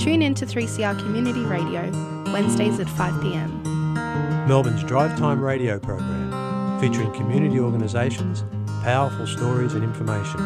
Tune 0.00 0.22
in 0.22 0.34
to 0.36 0.46
3CR 0.46 0.98
Community 0.98 1.42
Radio, 1.42 1.82
Wednesdays 2.32 2.80
at 2.80 2.86
5pm. 2.86 4.46
Melbourne's 4.48 4.82
Drive 4.82 5.18
Time 5.18 5.44
radio 5.44 5.78
program, 5.78 6.80
featuring 6.80 7.12
community 7.12 7.60
organisations, 7.60 8.42
powerful 8.82 9.26
stories 9.26 9.74
and 9.74 9.84
information. 9.84 10.38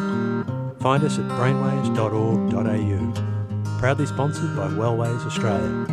Find 0.81 1.05
us 1.05 1.17
at 1.17 1.23
brainwaves.org.au. 1.39 3.79
Proudly 3.79 4.05
sponsored 4.05 4.53
by 4.57 4.67
Wellways 4.67 5.25
Australia. 5.25 5.85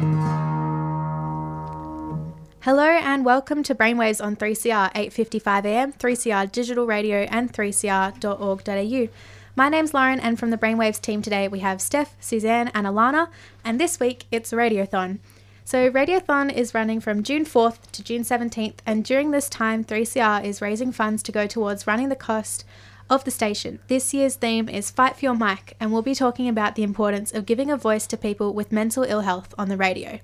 Hello 2.62 2.82
and 2.82 3.24
welcome 3.24 3.62
to 3.62 3.76
Brainwaves 3.76 4.20
on 4.20 4.34
3CR 4.34 4.92
8:55am, 4.92 5.96
3CR 5.98 6.50
Digital 6.50 6.84
Radio 6.84 7.28
and 7.30 7.52
3cr.org.au. 7.52 9.08
My 9.54 9.68
name's 9.68 9.92
Lauren, 9.92 10.18
and 10.18 10.38
from 10.38 10.48
the 10.48 10.56
Brainwaves 10.56 10.98
team 10.98 11.20
today, 11.20 11.46
we 11.46 11.58
have 11.58 11.82
Steph, 11.82 12.16
Suzanne, 12.18 12.70
and 12.72 12.86
Alana, 12.86 13.28
and 13.62 13.78
this 13.78 14.00
week 14.00 14.24
it's 14.30 14.50
Radiothon. 14.50 15.18
So, 15.62 15.90
Radiothon 15.90 16.50
is 16.50 16.72
running 16.72 17.00
from 17.00 17.22
June 17.22 17.44
4th 17.44 17.90
to 17.92 18.02
June 18.02 18.22
17th, 18.22 18.78
and 18.86 19.04
during 19.04 19.30
this 19.30 19.50
time, 19.50 19.84
3CR 19.84 20.42
is 20.42 20.62
raising 20.62 20.90
funds 20.90 21.22
to 21.24 21.32
go 21.32 21.46
towards 21.46 21.86
running 21.86 22.08
the 22.08 22.16
cost 22.16 22.64
of 23.10 23.24
the 23.24 23.30
station. 23.30 23.78
This 23.88 24.14
year's 24.14 24.36
theme 24.36 24.70
is 24.70 24.90
Fight 24.90 25.16
for 25.16 25.26
Your 25.26 25.36
Mic, 25.36 25.76
and 25.78 25.92
we'll 25.92 26.00
be 26.00 26.14
talking 26.14 26.48
about 26.48 26.74
the 26.74 26.82
importance 26.82 27.30
of 27.30 27.44
giving 27.44 27.70
a 27.70 27.76
voice 27.76 28.06
to 28.06 28.16
people 28.16 28.54
with 28.54 28.72
mental 28.72 29.02
ill 29.02 29.20
health 29.20 29.54
on 29.58 29.68
the 29.68 29.76
radio. 29.76 30.20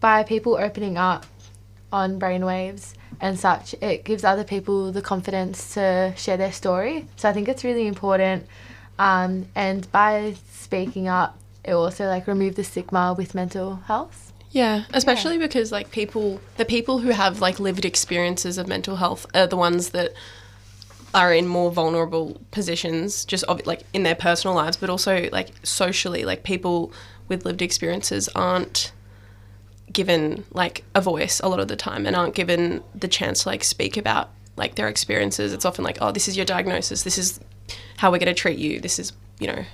by 0.00 0.22
people 0.22 0.56
opening 0.56 0.96
up 0.96 1.26
on 1.92 2.20
brainwaves 2.20 2.94
and 3.20 3.38
such. 3.38 3.74
It 3.80 4.04
gives 4.04 4.22
other 4.22 4.44
people 4.44 4.92
the 4.92 5.02
confidence 5.02 5.74
to 5.74 6.14
share 6.16 6.36
their 6.36 6.52
story. 6.52 7.06
So 7.16 7.28
I 7.28 7.32
think 7.32 7.48
it's 7.48 7.64
really 7.64 7.86
important 7.86 8.46
um, 8.98 9.46
and 9.54 9.90
by 9.92 10.34
speaking 10.50 11.08
up, 11.08 11.38
it 11.64 11.72
also 11.72 12.06
like 12.06 12.26
remove 12.26 12.54
the 12.54 12.64
stigma 12.64 13.14
with 13.16 13.34
mental 13.34 13.76
health. 13.86 14.32
Yeah, 14.50 14.84
especially 14.94 15.34
yeah. 15.34 15.46
because 15.46 15.72
like 15.72 15.90
people, 15.90 16.40
the 16.56 16.64
people 16.64 16.98
who 16.98 17.10
have 17.10 17.40
like 17.40 17.60
lived 17.60 17.84
experiences 17.84 18.58
of 18.58 18.68
mental 18.68 18.96
health 18.96 19.26
are 19.34 19.46
the 19.46 19.56
ones 19.56 19.90
that 19.90 20.12
are 21.14 21.32
in 21.32 21.46
more 21.46 21.70
vulnerable 21.70 22.40
positions, 22.50 23.24
just 23.24 23.44
of, 23.44 23.66
like 23.66 23.82
in 23.92 24.02
their 24.02 24.14
personal 24.14 24.54
lives, 24.54 24.76
but 24.76 24.88
also 24.88 25.28
like 25.30 25.50
socially. 25.62 26.24
Like 26.24 26.42
people 26.42 26.92
with 27.28 27.44
lived 27.44 27.62
experiences 27.62 28.28
aren't 28.34 28.92
given 29.92 30.44
like 30.52 30.84
a 30.94 31.00
voice 31.00 31.40
a 31.40 31.48
lot 31.48 31.60
of 31.60 31.68
the 31.68 31.76
time 31.76 32.06
and 32.06 32.14
aren't 32.16 32.34
given 32.34 32.82
the 32.94 33.08
chance 33.08 33.44
to 33.44 33.48
like 33.48 33.64
speak 33.64 33.96
about 33.96 34.30
like 34.56 34.74
their 34.74 34.88
experiences. 34.88 35.52
It's 35.52 35.64
often 35.64 35.84
like, 35.84 35.98
oh, 36.00 36.12
this 36.12 36.28
is 36.28 36.36
your 36.36 36.46
diagnosis. 36.46 37.02
This 37.02 37.18
is 37.18 37.40
how 37.98 38.10
we're 38.10 38.18
going 38.18 38.34
to 38.34 38.34
treat 38.34 38.58
you. 38.58 38.80
This 38.80 38.98
is, 38.98 39.12
you 39.38 39.46
know, 39.46 39.64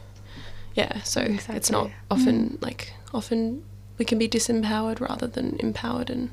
yeah. 0.74 1.02
So 1.02 1.20
exactly. 1.20 1.56
it's 1.56 1.70
not 1.70 1.90
often 2.10 2.50
mm. 2.50 2.62
like 2.62 2.92
often 3.12 3.64
we 3.98 4.04
can 4.04 4.18
be 4.18 4.28
disempowered 4.28 5.00
rather 5.00 5.26
than 5.26 5.56
empowered, 5.60 6.10
and 6.10 6.30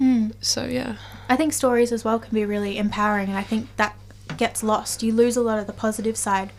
mm. 0.00 0.32
so 0.40 0.64
yeah. 0.64 0.96
I 1.28 1.36
think 1.36 1.52
stories 1.52 1.92
as 1.92 2.04
well 2.04 2.18
can 2.18 2.34
be 2.34 2.44
really 2.44 2.78
empowering, 2.78 3.28
and 3.28 3.38
I 3.38 3.42
think 3.42 3.74
that 3.76 3.96
gets 4.36 4.62
lost. 4.62 5.02
You 5.02 5.12
lose 5.12 5.36
a 5.36 5.42
lot 5.42 5.58
of 5.58 5.66
the 5.66 5.72
positive 5.72 6.16
side 6.16 6.52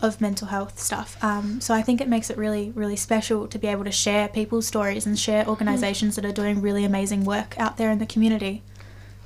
of 0.00 0.20
mental 0.20 0.48
health 0.48 0.78
stuff. 0.78 1.16
Um, 1.22 1.60
so 1.60 1.72
I 1.72 1.82
think 1.82 2.00
it 2.00 2.08
makes 2.08 2.28
it 2.28 2.36
really, 2.36 2.72
really 2.74 2.96
special 2.96 3.46
to 3.48 3.58
be 3.58 3.68
able 3.68 3.84
to 3.84 3.92
share 3.92 4.28
people's 4.28 4.66
stories 4.66 5.06
and 5.06 5.18
share 5.18 5.48
organisations 5.48 6.12
mm. 6.12 6.16
that 6.16 6.24
are 6.26 6.32
doing 6.32 6.60
really 6.60 6.84
amazing 6.84 7.24
work 7.24 7.58
out 7.58 7.76
there 7.76 7.90
in 7.90 7.98
the 7.98 8.06
community. 8.06 8.62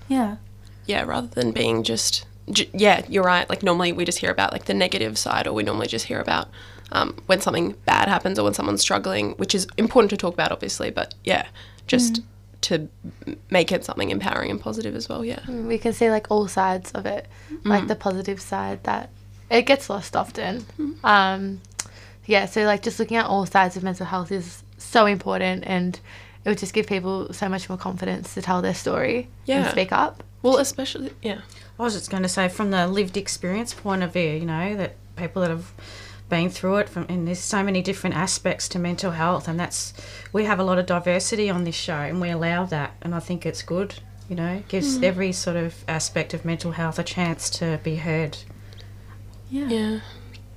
Yeah. 0.06 0.36
Yeah, 0.86 1.02
rather 1.02 1.26
than 1.26 1.52
being 1.52 1.82
just 1.82 2.26
yeah, 2.72 3.04
you're 3.08 3.24
right. 3.24 3.48
Like 3.48 3.62
normally 3.62 3.92
we 3.92 4.04
just 4.04 4.18
hear 4.18 4.30
about 4.30 4.52
like 4.52 4.64
the 4.66 4.74
negative 4.74 5.18
side, 5.18 5.46
or 5.46 5.52
we 5.52 5.62
normally 5.62 5.86
just 5.86 6.06
hear 6.06 6.20
about 6.20 6.48
um, 6.92 7.16
when 7.26 7.40
something 7.40 7.74
bad 7.84 8.08
happens 8.08 8.38
or 8.38 8.44
when 8.44 8.54
someone's 8.54 8.80
struggling, 8.80 9.32
which 9.32 9.54
is 9.54 9.66
important 9.76 10.10
to 10.10 10.16
talk 10.16 10.34
about, 10.34 10.52
obviously. 10.52 10.90
But 10.90 11.14
yeah, 11.24 11.46
just 11.86 12.14
mm. 12.14 12.24
to 12.62 12.88
make 13.50 13.72
it 13.72 13.84
something 13.84 14.10
empowering 14.10 14.50
and 14.50 14.60
positive 14.60 14.94
as 14.94 15.08
well. 15.08 15.24
Yeah, 15.24 15.48
we 15.48 15.78
can 15.78 15.92
see 15.92 16.10
like 16.10 16.30
all 16.30 16.48
sides 16.48 16.92
of 16.92 17.06
it, 17.06 17.28
like 17.64 17.84
mm. 17.84 17.88
the 17.88 17.96
positive 17.96 18.40
side 18.40 18.84
that 18.84 19.10
it 19.50 19.62
gets 19.62 19.90
lost 19.90 20.16
often. 20.16 20.64
Mm. 20.78 21.04
Um, 21.04 21.60
yeah, 22.26 22.46
so 22.46 22.64
like 22.64 22.82
just 22.82 22.98
looking 22.98 23.16
at 23.16 23.26
all 23.26 23.46
sides 23.46 23.76
of 23.76 23.82
mental 23.82 24.06
health 24.06 24.30
is 24.30 24.62
so 24.76 25.06
important, 25.06 25.64
and 25.66 25.98
it 26.44 26.48
would 26.48 26.58
just 26.58 26.72
give 26.72 26.86
people 26.86 27.32
so 27.32 27.48
much 27.48 27.68
more 27.68 27.78
confidence 27.78 28.34
to 28.34 28.42
tell 28.42 28.62
their 28.62 28.74
story 28.74 29.28
yeah. 29.44 29.62
and 29.62 29.70
speak 29.70 29.92
up. 29.92 30.22
Well, 30.42 30.58
especially 30.58 31.12
yeah. 31.22 31.40
I 31.78 31.82
was 31.82 31.94
just 31.94 32.10
going 32.10 32.22
to 32.22 32.28
say, 32.28 32.48
from 32.48 32.70
the 32.70 32.86
lived 32.86 33.16
experience 33.16 33.74
point 33.74 34.02
of 34.02 34.12
view, 34.12 34.30
you 34.30 34.46
know, 34.46 34.76
that 34.76 34.96
people 35.16 35.42
that 35.42 35.50
have 35.50 35.72
been 36.28 36.50
through 36.50 36.76
it, 36.76 36.88
from, 36.88 37.06
and 37.08 37.26
there's 37.26 37.38
so 37.38 37.62
many 37.62 37.82
different 37.82 38.16
aspects 38.16 38.68
to 38.70 38.78
mental 38.78 39.12
health, 39.12 39.48
and 39.48 39.58
that's 39.58 39.94
we 40.32 40.44
have 40.44 40.58
a 40.58 40.64
lot 40.64 40.78
of 40.78 40.86
diversity 40.86 41.50
on 41.50 41.64
this 41.64 41.74
show, 41.74 41.94
and 41.94 42.20
we 42.20 42.30
allow 42.30 42.64
that, 42.66 42.94
and 43.02 43.14
I 43.14 43.20
think 43.20 43.46
it's 43.46 43.62
good. 43.62 43.94
You 44.28 44.36
know, 44.36 44.62
gives 44.68 44.98
mm. 44.98 45.04
every 45.04 45.32
sort 45.32 45.56
of 45.56 45.74
aspect 45.88 46.34
of 46.34 46.44
mental 46.44 46.72
health 46.72 46.98
a 46.98 47.02
chance 47.02 47.48
to 47.50 47.80
be 47.82 47.96
heard. 47.96 48.36
Yeah, 49.50 49.68
yeah, 49.68 50.00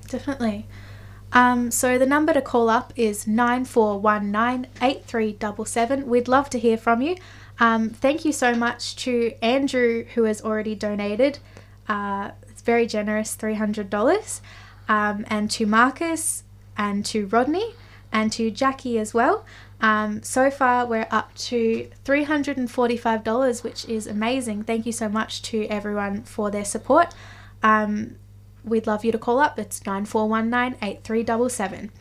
definitely. 0.08 0.68
Um, 1.34 1.72
so 1.72 1.98
the 1.98 2.06
number 2.06 2.34
to 2.34 2.42
call 2.42 2.70
up 2.70 2.92
is 2.98 3.26
nine 3.26 3.64
four 3.64 3.98
one 4.00 4.32
nine 4.32 4.68
eight 4.82 5.06
three 5.06 5.32
double 5.32 5.64
seven. 5.64 6.08
We'd 6.08 6.28
love 6.28 6.50
to 6.50 6.60
hear 6.60 6.78
from 6.78 7.02
you. 7.02 7.16
Um, 7.62 7.92
thank 7.92 8.26
you 8.26 8.32
so 8.34 8.56
much 8.56 8.96
to 8.98 9.34
Andrew, 9.44 10.06
who 10.16 10.24
has 10.24 10.42
already 10.42 10.74
donated. 10.74 11.38
Uh, 11.88 12.32
it's 12.50 12.64
very 12.64 12.88
generous, 12.88 13.38
$300. 13.38 14.42
Um, 14.90 15.26
and 15.30 15.50
to 15.52 15.68
Marcus 15.68 16.44
and 16.76 17.06
to 17.06 17.28
Rodney 17.28 17.76
and 18.12 18.32
to 18.34 18.50
Jackie 18.50 18.98
as 18.98 19.14
well. 19.14 19.46
Um, 19.80 20.24
so 20.24 20.50
far, 20.50 20.88
we're 20.88 21.08
up 21.12 21.36
to 21.36 21.88
$345, 22.04 23.64
which 23.64 23.86
is 23.86 24.08
amazing. 24.08 24.64
Thank 24.64 24.88
you 24.88 24.92
so 24.92 25.08
much 25.08 25.44
to 25.44 25.68
everyone 25.68 26.24
for 26.24 26.50
their 26.50 26.66
support. 26.66 27.14
Um, 27.62 28.16
we'd 28.64 28.88
love 28.88 29.06
you 29.06 29.12
to 29.12 29.20
call 29.20 29.40
up. 29.40 29.60
It's 29.60 29.86
9419 29.86 30.80
8377. 30.82 31.92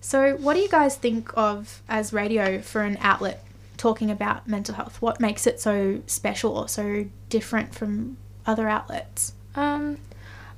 So, 0.00 0.36
what 0.36 0.54
do 0.54 0.60
you 0.60 0.68
guys 0.68 0.96
think 0.96 1.30
of 1.36 1.82
as 1.88 2.12
radio 2.12 2.60
for 2.60 2.82
an 2.82 2.96
outlet 3.00 3.45
talking 3.76 4.10
about 4.10 4.48
mental 4.48 4.74
health? 4.74 5.00
What 5.00 5.20
makes 5.20 5.46
it 5.46 5.60
so 5.60 6.00
special 6.06 6.56
or 6.56 6.68
so 6.68 7.06
different 7.28 7.74
from 7.74 8.16
other 8.46 8.68
outlets? 8.68 9.32
Um, 9.54 9.98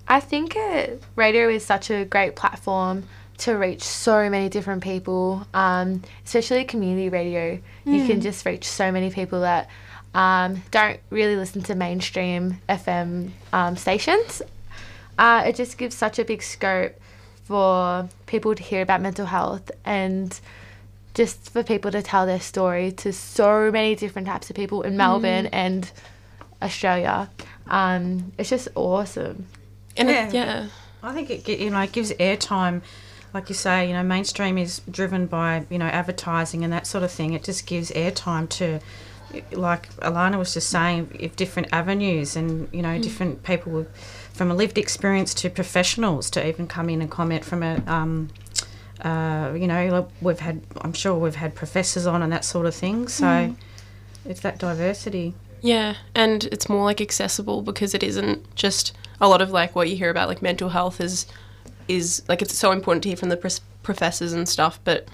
I 0.07 0.21
think 0.21 0.55
it, 0.57 1.03
radio 1.17 1.49
is 1.49 1.65
such 1.65 1.91
a 1.91 2.05
great 2.05 2.37
platform 2.37 3.05
to 3.39 3.53
reach 3.53 3.83
so 3.83 4.29
many 4.29 4.49
different 4.49 4.83
people, 4.83 5.47
um, 5.55 6.03
especially 6.25 6.65
community 6.65 7.09
radio. 7.09 7.57
Mm. 7.87 7.95
You 7.95 8.07
can 8.07 8.17
hmm. 8.17 8.23
just 8.23 8.45
reach 8.45 8.65
so 8.65 8.91
many 8.91 9.11
people 9.11 9.43
that 9.43 9.69
um, 10.15 10.63
don't 10.71 10.99
really 11.11 11.37
listen 11.37 11.63
to 11.65 11.75
mainstream 11.75 12.61
FM 12.69 13.31
um, 13.53 13.77
stations. 13.77 14.43
uh, 15.19 15.45
it 15.47 15.57
just 15.57 15.79
gives 15.79 15.95
such 15.95 16.19
a 16.19 16.25
big 16.25 16.43
scope 16.43 16.95
for 17.45 18.09
people 18.27 18.55
to 18.55 18.63
hear 18.63 18.83
about 18.83 19.01
mental 19.01 19.27
health 19.27 19.71
and 19.85 20.41
just 21.19 21.51
for 21.51 21.65
people 21.65 21.91
to 21.91 22.01
tell 22.01 22.27
their 22.27 22.41
story 22.41 22.93
to 22.93 23.13
so 23.13 23.73
many 23.73 23.97
different 23.97 24.29
types 24.29 24.49
of 24.51 24.55
people 24.55 24.83
in 24.83 24.97
Melbourne 24.97 25.47
and 25.47 25.91
Australia. 26.63 27.29
Um, 27.67 28.33
it's 28.39 28.51
just 28.51 28.69
awesome. 28.77 29.47
And 29.97 30.09
Yeah. 30.09 30.29
it, 30.29 30.35
yeah. 30.35 30.67
I 31.03 31.13
think 31.13 31.29
it 31.31 31.59
you 31.59 31.71
know 31.71 31.81
it 31.81 31.91
gives 31.91 32.13
airtime, 32.13 32.83
like 33.35 33.49
you 33.49 33.57
say. 33.57 33.89
You 33.89 33.95
know, 33.95 34.05
mainstream 34.05 34.57
is 34.59 34.81
driven 34.89 35.27
by 35.27 35.67
you 35.71 35.79
know 35.83 35.87
advertising 35.87 36.63
and 36.63 36.73
that 36.73 36.87
sort 36.87 37.03
of 37.03 37.11
thing. 37.11 37.33
It 37.33 37.43
just 37.43 37.67
gives 37.67 37.91
airtime 37.91 38.49
to, 38.51 38.79
like 39.51 39.93
Alana 39.97 40.39
was 40.39 40.55
just 40.55 40.71
saying, 40.71 41.17
if 41.19 41.35
different 41.35 41.69
avenues 41.73 42.37
and 42.37 42.69
you 42.73 42.83
know 42.83 42.97
different 43.01 43.43
people 43.43 43.73
with, 43.73 43.89
from 44.33 44.53
a 44.53 44.55
lived 44.55 44.79
experience 44.79 45.35
to 45.35 45.51
professionals 45.51 46.31
to 46.31 46.47
even 46.47 46.69
come 46.69 46.89
in 46.89 47.01
and 47.03 47.11
comment 47.11 47.45
from 47.45 47.65
a. 47.65 47.83
Um, 47.89 48.29
uh, 49.03 49.53
you 49.55 49.67
know, 49.67 50.09
we've 50.21 50.41
had. 50.41 50.61
I'm 50.81 50.93
sure 50.93 51.15
we've 51.15 51.35
had 51.37 51.55
professors 51.55 52.07
on 52.07 52.23
and 52.23 52.33
that 52.33 52.45
sort 52.45 52.67
of 52.67 52.75
thing. 52.75 53.09
So 53.09 53.55
it's 54.25 54.41
that 54.41 54.59
diversity. 54.59 55.35
Yeah, 55.61 55.95
and 56.15 56.45
it's 56.45 56.69
more 56.69 56.85
like 56.85 57.01
accessible 57.01 57.63
because 57.63 57.95
it 57.95 58.03
isn't 58.03 58.55
just 58.55 58.97
a 59.21 59.29
lot 59.29 59.41
of 59.43 59.51
like 59.51 59.75
what 59.75 59.89
you 59.89 59.97
hear 59.97 60.11
about 60.11 60.29
like 60.29 60.41
mental 60.43 60.69
health 60.69 61.01
is 61.01 61.27
is 61.89 62.23
like 62.29 62.43
it's 62.43 62.57
so 62.57 62.71
important 62.71 63.03
to 63.03 63.09
hear 63.09 63.17
from 63.17 63.29
the 63.31 63.37
pres- 63.37 63.61
professors 63.83 64.33
and 64.33 64.49
stuff, 64.49 64.79
but 64.85 65.09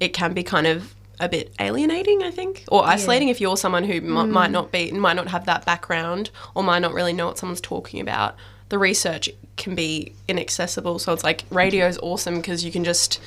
it 0.00 0.14
can 0.14 0.32
be 0.32 0.42
kind 0.42 0.66
of 0.66 0.94
a 1.20 1.28
bit 1.28 1.52
alienating, 1.60 2.22
I 2.22 2.30
think, 2.30 2.64
or 2.68 2.84
isolating 2.84 3.28
if 3.28 3.40
you're 3.40 3.56
someone 3.56 3.84
who 3.84 3.94
m- 3.94 4.30
might 4.30 4.50
not 4.50 4.72
be 4.72 4.90
might 4.92 5.14
not 5.14 5.28
have 5.28 5.46
that 5.46 5.64
background 5.66 6.30
or 6.54 6.62
might 6.62 6.80
not 6.80 6.92
really 6.94 7.12
know 7.12 7.26
what 7.26 7.38
someone's 7.38 7.60
talking 7.60 8.00
about. 8.00 8.36
The 8.72 8.78
research 8.78 9.28
can 9.58 9.74
be 9.74 10.14
inaccessible, 10.28 10.98
so 10.98 11.12
it's 11.12 11.22
like 11.22 11.44
radio 11.50 11.86
is 11.86 11.98
awesome 11.98 12.36
because 12.36 12.64
you 12.64 12.72
can 12.72 12.84
just 12.84 13.20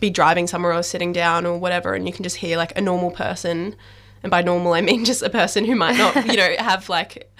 be 0.00 0.08
driving 0.08 0.46
somewhere 0.46 0.72
or 0.72 0.82
sitting 0.82 1.12
down 1.12 1.44
or 1.44 1.58
whatever, 1.58 1.92
and 1.92 2.06
you 2.06 2.14
can 2.14 2.22
just 2.22 2.36
hear 2.36 2.56
like 2.56 2.72
a 2.74 2.80
normal 2.80 3.10
person. 3.10 3.76
And 4.22 4.30
by 4.30 4.40
normal, 4.40 4.72
I 4.72 4.80
mean 4.80 5.04
just 5.12 5.20
a 5.20 5.28
person 5.28 5.66
who 5.66 5.76
might 5.76 5.98
not, 5.98 6.26
you 6.28 6.38
know, 6.38 6.54
have 6.60 6.88
like 6.88 7.30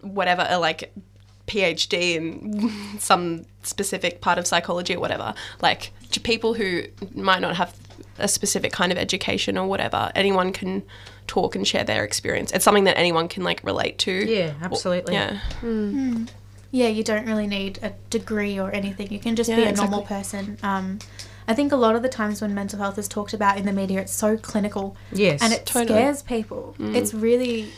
whatever, 0.00 0.46
a 0.48 0.58
like 0.58 0.94
PhD 1.48 2.14
in 2.14 2.70
some 2.98 3.44
specific 3.62 4.22
part 4.22 4.38
of 4.38 4.46
psychology 4.46 4.96
or 4.96 5.00
whatever. 5.00 5.34
Like 5.60 5.92
to 6.12 6.18
people 6.18 6.54
who 6.54 6.84
might 7.14 7.42
not 7.42 7.56
have 7.56 7.76
a 8.22 8.28
specific 8.28 8.72
kind 8.72 8.92
of 8.92 8.98
education 8.98 9.58
or 9.58 9.66
whatever, 9.66 10.10
anyone 10.14 10.52
can 10.52 10.82
talk 11.26 11.54
and 11.54 11.66
share 11.66 11.84
their 11.84 12.04
experience. 12.04 12.52
It's 12.52 12.64
something 12.64 12.84
that 12.84 12.96
anyone 12.98 13.28
can 13.28 13.42
like 13.42 13.62
relate 13.64 13.98
to. 13.98 14.12
Yeah, 14.12 14.54
absolutely. 14.62 15.14
Yeah. 15.14 15.38
Hmm. 15.60 16.24
yeah, 16.70 16.88
you 16.88 17.04
don't 17.04 17.26
really 17.26 17.46
need 17.46 17.78
a 17.82 17.92
degree 18.10 18.58
or 18.58 18.72
anything. 18.72 19.12
You 19.12 19.18
can 19.18 19.36
just 19.36 19.50
be 19.50 19.56
Yeah, 19.56 19.68
a 19.68 19.72
normal 19.72 20.02
person. 20.02 20.56
Um, 20.62 21.00
I 21.46 21.54
think 21.54 21.72
a 21.72 21.76
lot 21.76 21.96
of 21.96 22.02
the 22.02 22.08
times 22.08 22.40
when 22.40 22.54
mental 22.54 22.78
health 22.78 22.98
is 22.98 23.08
talked 23.08 23.34
about 23.34 23.58
in 23.58 23.66
the 23.66 23.72
media, 23.72 24.00
it's 24.00 24.14
so 24.14 24.36
clinical 24.36 24.96
Yes. 25.12 25.42
and 25.42 25.52
it 25.52 25.66
Totally. 25.66 25.98
scares 25.98 26.22
people. 26.22 26.74
Hmm. 26.76 26.94
It's 26.94 27.12
really, 27.12 27.70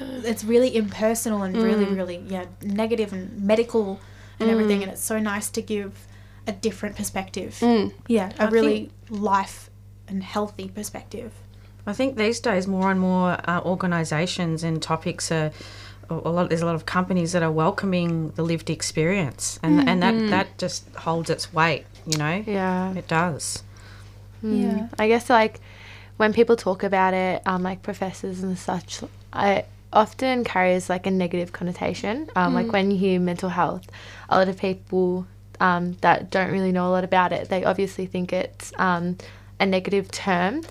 it's 0.00 0.44
really 0.44 0.76
impersonal 0.76 1.42
and 1.42 1.56
really, 1.56 1.84
hmm. 1.84 1.94
really 1.94 2.24
yeah 2.28 2.46
negative 2.62 3.12
and 3.12 3.40
medical 3.42 4.00
and 4.40 4.50
everything. 4.50 4.82
And 4.82 4.92
it's 4.92 5.02
so 5.02 5.18
nice 5.18 5.48
to 5.50 5.62
give 5.62 6.06
a 6.46 6.52
different 6.52 6.96
perspective. 6.96 7.58
Yeah, 8.06 8.32
a 8.38 8.44
I 8.44 8.48
really 8.48 8.90
life 9.08 9.65
and 10.08 10.22
healthy 10.22 10.68
perspective. 10.68 11.32
I 11.86 11.92
think 11.92 12.16
these 12.16 12.40
days 12.40 12.66
more 12.66 12.90
and 12.90 12.98
more 13.00 13.38
uh, 13.48 13.60
organisations 13.64 14.64
and 14.64 14.82
topics 14.82 15.30
are 15.30 15.52
a 16.10 16.14
a 16.14 16.30
lot. 16.30 16.48
There's 16.48 16.62
a 16.62 16.66
lot 16.66 16.74
of 16.74 16.84
companies 16.86 17.32
that 17.32 17.42
are 17.42 17.50
welcoming 17.50 18.30
the 18.36 18.42
lived 18.42 18.70
experience, 18.70 19.58
and 19.62 19.88
and 19.88 20.02
that 20.02 20.14
that 20.30 20.46
just 20.58 20.84
holds 20.96 21.30
its 21.30 21.52
weight. 21.52 21.84
You 22.06 22.18
know, 22.18 22.44
Yeah. 22.46 22.94
it 22.94 23.08
does. 23.08 23.62
Yeah. 24.42 24.88
I 24.98 25.08
guess 25.08 25.28
like 25.28 25.60
when 26.16 26.32
people 26.32 26.56
talk 26.56 26.82
about 26.82 27.14
it, 27.14 27.42
um, 27.46 27.62
like 27.62 27.82
professors 27.82 28.42
and 28.42 28.58
such, 28.58 29.00
I 29.32 29.64
often 29.92 30.44
carries 30.44 30.88
like 30.88 31.06
a 31.06 31.10
negative 31.10 31.52
connotation. 31.52 32.28
Um, 32.36 32.54
Like 32.54 32.72
when 32.72 32.90
you 32.90 32.98
hear 32.98 33.18
mental 33.20 33.48
health, 33.50 33.86
a 34.28 34.38
lot 34.38 34.48
of 34.48 34.58
people 34.58 35.26
um, 35.60 35.96
that 36.00 36.30
don't 36.30 36.50
really 36.52 36.72
know 36.72 36.86
a 36.88 36.92
lot 36.92 37.04
about 37.04 37.32
it, 37.32 37.48
they 37.48 37.64
obviously 37.64 38.06
think 38.06 38.32
it's 38.32 38.72
um, 38.78 39.16
a 39.60 39.66
negative 39.66 40.10
term. 40.10 40.62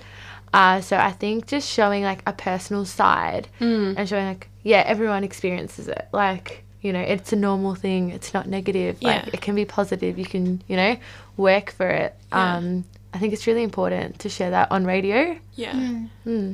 Uh, 0.54 0.80
so 0.80 0.98
I 0.98 1.12
think 1.12 1.48
just 1.48 1.70
showing 1.70 2.04
like 2.04 2.22
a 2.26 2.32
personal 2.34 2.86
side 2.86 3.50
and 3.60 4.08
showing 4.08 4.26
like 4.26 4.50
yeah, 4.64 4.84
everyone 4.86 5.24
experiences 5.24 5.88
it. 5.88 6.08
Like 6.12 6.64
you 6.82 6.94
know, 6.94 7.02
it's 7.02 7.34
a 7.34 7.36
normal 7.36 7.76
thing. 7.76 8.12
It's 8.12 8.34
not 8.34 8.48
negative. 8.48 9.02
Like 9.02 9.34
it 9.34 9.42
can 9.42 9.56
be 9.56 9.66
positive. 9.66 10.18
You 10.18 10.26
can 10.26 10.62
you 10.68 10.76
know 10.76 10.98
work 11.38 11.72
for 11.72 11.88
it. 11.88 12.16
Yeah. 12.32 12.56
Um, 12.58 12.86
I 13.14 13.18
think 13.18 13.34
it's 13.34 13.48
really 13.48 13.64
important 13.64 14.20
to 14.20 14.30
share 14.30 14.52
that 14.52 14.72
on 14.72 14.86
radio. 14.86 15.38
Yeah. 15.56 16.04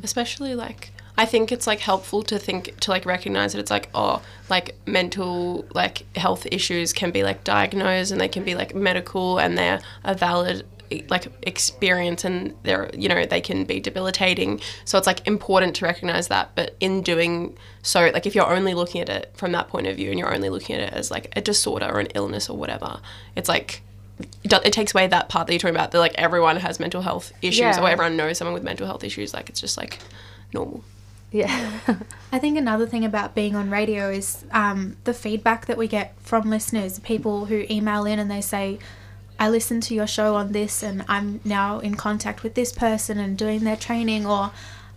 Especially 0.03 0.55
like 0.55 0.91
I 1.17 1.25
think 1.25 1.51
it's 1.51 1.67
like 1.67 1.79
helpful 1.79 2.23
to 2.23 2.39
think 2.39 2.79
to 2.79 2.91
like 2.91 3.05
recognize 3.05 3.53
that 3.53 3.59
it's 3.59 3.71
like 3.71 3.89
oh 3.93 4.21
like 4.49 4.75
mental 4.87 5.65
like 5.73 6.05
health 6.15 6.47
issues 6.51 6.93
can 6.93 7.11
be 7.11 7.23
like 7.23 7.43
diagnosed 7.43 8.11
and 8.11 8.19
they 8.19 8.27
can 8.27 8.43
be 8.43 8.55
like 8.55 8.73
medical 8.73 9.37
and 9.37 9.57
they're 9.57 9.81
a 10.03 10.15
valid 10.15 10.65
like 11.09 11.25
experience 11.43 12.23
and 12.25 12.53
they're 12.63 12.89
you 12.93 13.07
know 13.09 13.25
they 13.25 13.41
can 13.41 13.63
be 13.65 13.79
debilitating 13.79 14.59
so 14.85 14.97
it's 14.97 15.07
like 15.07 15.25
important 15.27 15.75
to 15.75 15.85
recognize 15.85 16.27
that 16.27 16.51
but 16.55 16.75
in 16.79 17.01
doing 17.01 17.55
so 17.81 18.09
like 18.13 18.25
if 18.25 18.35
you're 18.35 18.51
only 18.51 18.73
looking 18.73 19.01
at 19.01 19.09
it 19.09 19.31
from 19.35 19.51
that 19.51 19.67
point 19.67 19.87
of 19.87 19.95
view 19.95 20.09
and 20.09 20.19
you're 20.19 20.33
only 20.33 20.49
looking 20.49 20.75
at 20.75 20.81
it 20.81 20.93
as 20.93 21.09
like 21.11 21.31
a 21.35 21.41
disorder 21.41 21.85
or 21.85 21.99
an 21.99 22.07
illness 22.15 22.49
or 22.49 22.57
whatever 22.57 22.99
it's 23.35 23.49
like 23.49 23.81
it 24.43 24.73
takes 24.73 24.93
away 24.93 25.07
that 25.07 25.29
part 25.29 25.47
that 25.47 25.53
you're 25.53 25.59
talking 25.59 25.75
about 25.75 25.91
that 25.91 25.99
like 25.99 26.13
everyone 26.15 26.57
has 26.57 26.79
mental 26.79 27.01
health 27.01 27.31
issues 27.41 27.59
Yeah. 27.59 27.81
or 27.81 27.89
everyone 27.89 28.15
knows 28.17 28.37
someone 28.37 28.53
with 28.53 28.63
mental 28.63 28.85
health 28.85 29.03
issues 29.03 29.33
like 29.33 29.49
it's 29.49 29.59
just 29.61 29.77
like 29.77 29.97
normal 30.53 30.83
Yeah. 31.31 31.79
I 32.33 32.39
think 32.39 32.57
another 32.57 32.85
thing 32.85 33.05
about 33.05 33.33
being 33.35 33.55
on 33.55 33.69
radio 33.69 34.09
is 34.09 34.43
um, 34.51 34.97
the 35.05 35.13
feedback 35.13 35.65
that 35.67 35.77
we 35.77 35.87
get 35.87 36.13
from 36.19 36.49
listeners, 36.49 36.99
people 36.99 37.45
who 37.45 37.65
email 37.69 38.05
in 38.05 38.19
and 38.19 38.29
they 38.29 38.41
say, 38.41 38.79
I 39.41 39.49
listened 39.49 39.81
to 39.83 39.95
your 39.95 40.05
show 40.05 40.35
on 40.35 40.51
this 40.51 40.83
and 40.83 41.03
I'm 41.07 41.39
now 41.43 41.79
in 41.79 41.95
contact 41.95 42.43
with 42.43 42.53
this 42.53 42.71
person 42.71 43.17
and 43.17 43.35
doing 43.35 43.61
their 43.63 43.75
training, 43.75 44.23
or 44.23 44.51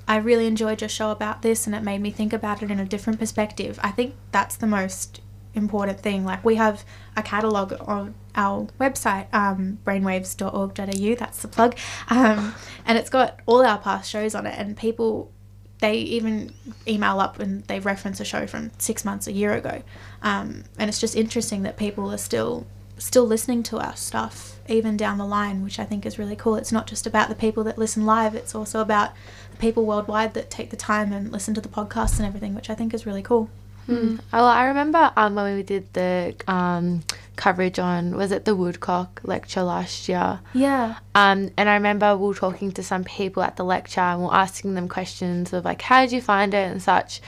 I 0.06 0.18
really 0.18 0.46
enjoyed 0.46 0.82
your 0.82 0.90
show 0.90 1.10
about 1.10 1.40
this 1.40 1.66
and 1.66 1.74
it 1.74 1.82
made 1.82 2.02
me 2.02 2.10
think 2.10 2.34
about 2.34 2.62
it 2.62 2.70
in 2.70 2.78
a 2.78 2.84
different 2.84 3.18
perspective. 3.18 3.80
I 3.82 3.90
think 3.90 4.14
that's 4.32 4.56
the 4.56 4.66
most 4.66 5.22
important 5.54 6.00
thing. 6.00 6.26
Like, 6.26 6.44
we 6.44 6.56
have 6.56 6.84
a 7.16 7.22
catalogue 7.22 7.74
on 7.88 8.14
our 8.34 8.66
website, 8.78 9.32
um, 9.32 9.78
brainwaves.org.au, 9.82 11.14
that's 11.14 11.40
the 11.40 11.48
plug, 11.48 11.78
um, 12.10 12.54
and 12.84 12.98
it's 12.98 13.08
got 13.08 13.40
all 13.46 13.64
our 13.64 13.78
past 13.78 14.10
shows 14.10 14.34
on 14.34 14.44
it, 14.44 14.58
and 14.58 14.76
people 14.76 15.32
they 15.78 15.96
even 15.96 16.52
email 16.86 17.18
up 17.18 17.40
and 17.40 17.64
they 17.64 17.80
reference 17.80 18.20
a 18.20 18.24
show 18.24 18.46
from 18.46 18.70
six 18.78 19.04
months 19.04 19.26
a 19.26 19.32
year 19.32 19.52
ago 19.52 19.82
um, 20.22 20.64
and 20.78 20.88
it's 20.88 21.00
just 21.00 21.16
interesting 21.16 21.62
that 21.62 21.76
people 21.76 22.10
are 22.12 22.16
still 22.16 22.64
still 22.98 23.24
listening 23.24 23.62
to 23.62 23.78
our 23.78 23.96
stuff 23.96 24.58
even 24.68 24.96
down 24.96 25.18
the 25.18 25.26
line 25.26 25.62
which 25.62 25.78
i 25.78 25.84
think 25.84 26.06
is 26.06 26.18
really 26.18 26.36
cool 26.36 26.56
it's 26.56 26.72
not 26.72 26.86
just 26.86 27.06
about 27.06 27.28
the 27.28 27.34
people 27.34 27.64
that 27.64 27.76
listen 27.76 28.06
live 28.06 28.34
it's 28.34 28.54
also 28.54 28.80
about 28.80 29.12
the 29.50 29.56
people 29.56 29.84
worldwide 29.84 30.32
that 30.34 30.50
take 30.50 30.70
the 30.70 30.76
time 30.76 31.12
and 31.12 31.32
listen 31.32 31.54
to 31.54 31.60
the 31.60 31.68
podcasts 31.68 32.18
and 32.18 32.26
everything 32.26 32.54
which 32.54 32.70
i 32.70 32.74
think 32.74 32.94
is 32.94 33.04
really 33.06 33.22
cool 33.22 33.50
Mm. 33.88 34.20
Well, 34.32 34.46
I 34.46 34.64
remember 34.66 35.12
um, 35.16 35.34
when 35.34 35.56
we 35.56 35.62
did 35.62 35.92
the 35.92 36.34
um, 36.48 37.02
coverage 37.36 37.78
on, 37.78 38.16
was 38.16 38.32
it 38.32 38.44
the 38.44 38.54
Woodcock 38.54 39.20
lecture 39.24 39.62
last 39.62 40.08
year? 40.08 40.40
yeah 40.52 40.96
Um, 41.14 41.50
and 41.56 41.68
I 41.68 41.74
remember 41.74 42.16
we 42.16 42.28
were 42.28 42.34
talking 42.34 42.72
to 42.72 42.82
some 42.82 43.04
people 43.04 43.42
at 43.42 43.56
the 43.56 43.64
lecture 43.64 44.00
and 44.00 44.22
we 44.22 44.28
are 44.28 44.34
asking 44.34 44.74
them 44.74 44.88
questions 44.88 45.52
of 45.52 45.64
like, 45.64 45.82
how 45.82 46.02
did 46.02 46.12
you 46.12 46.20
find 46.20 46.54
it 46.54 46.70
and 46.70 46.82
such. 46.82 47.20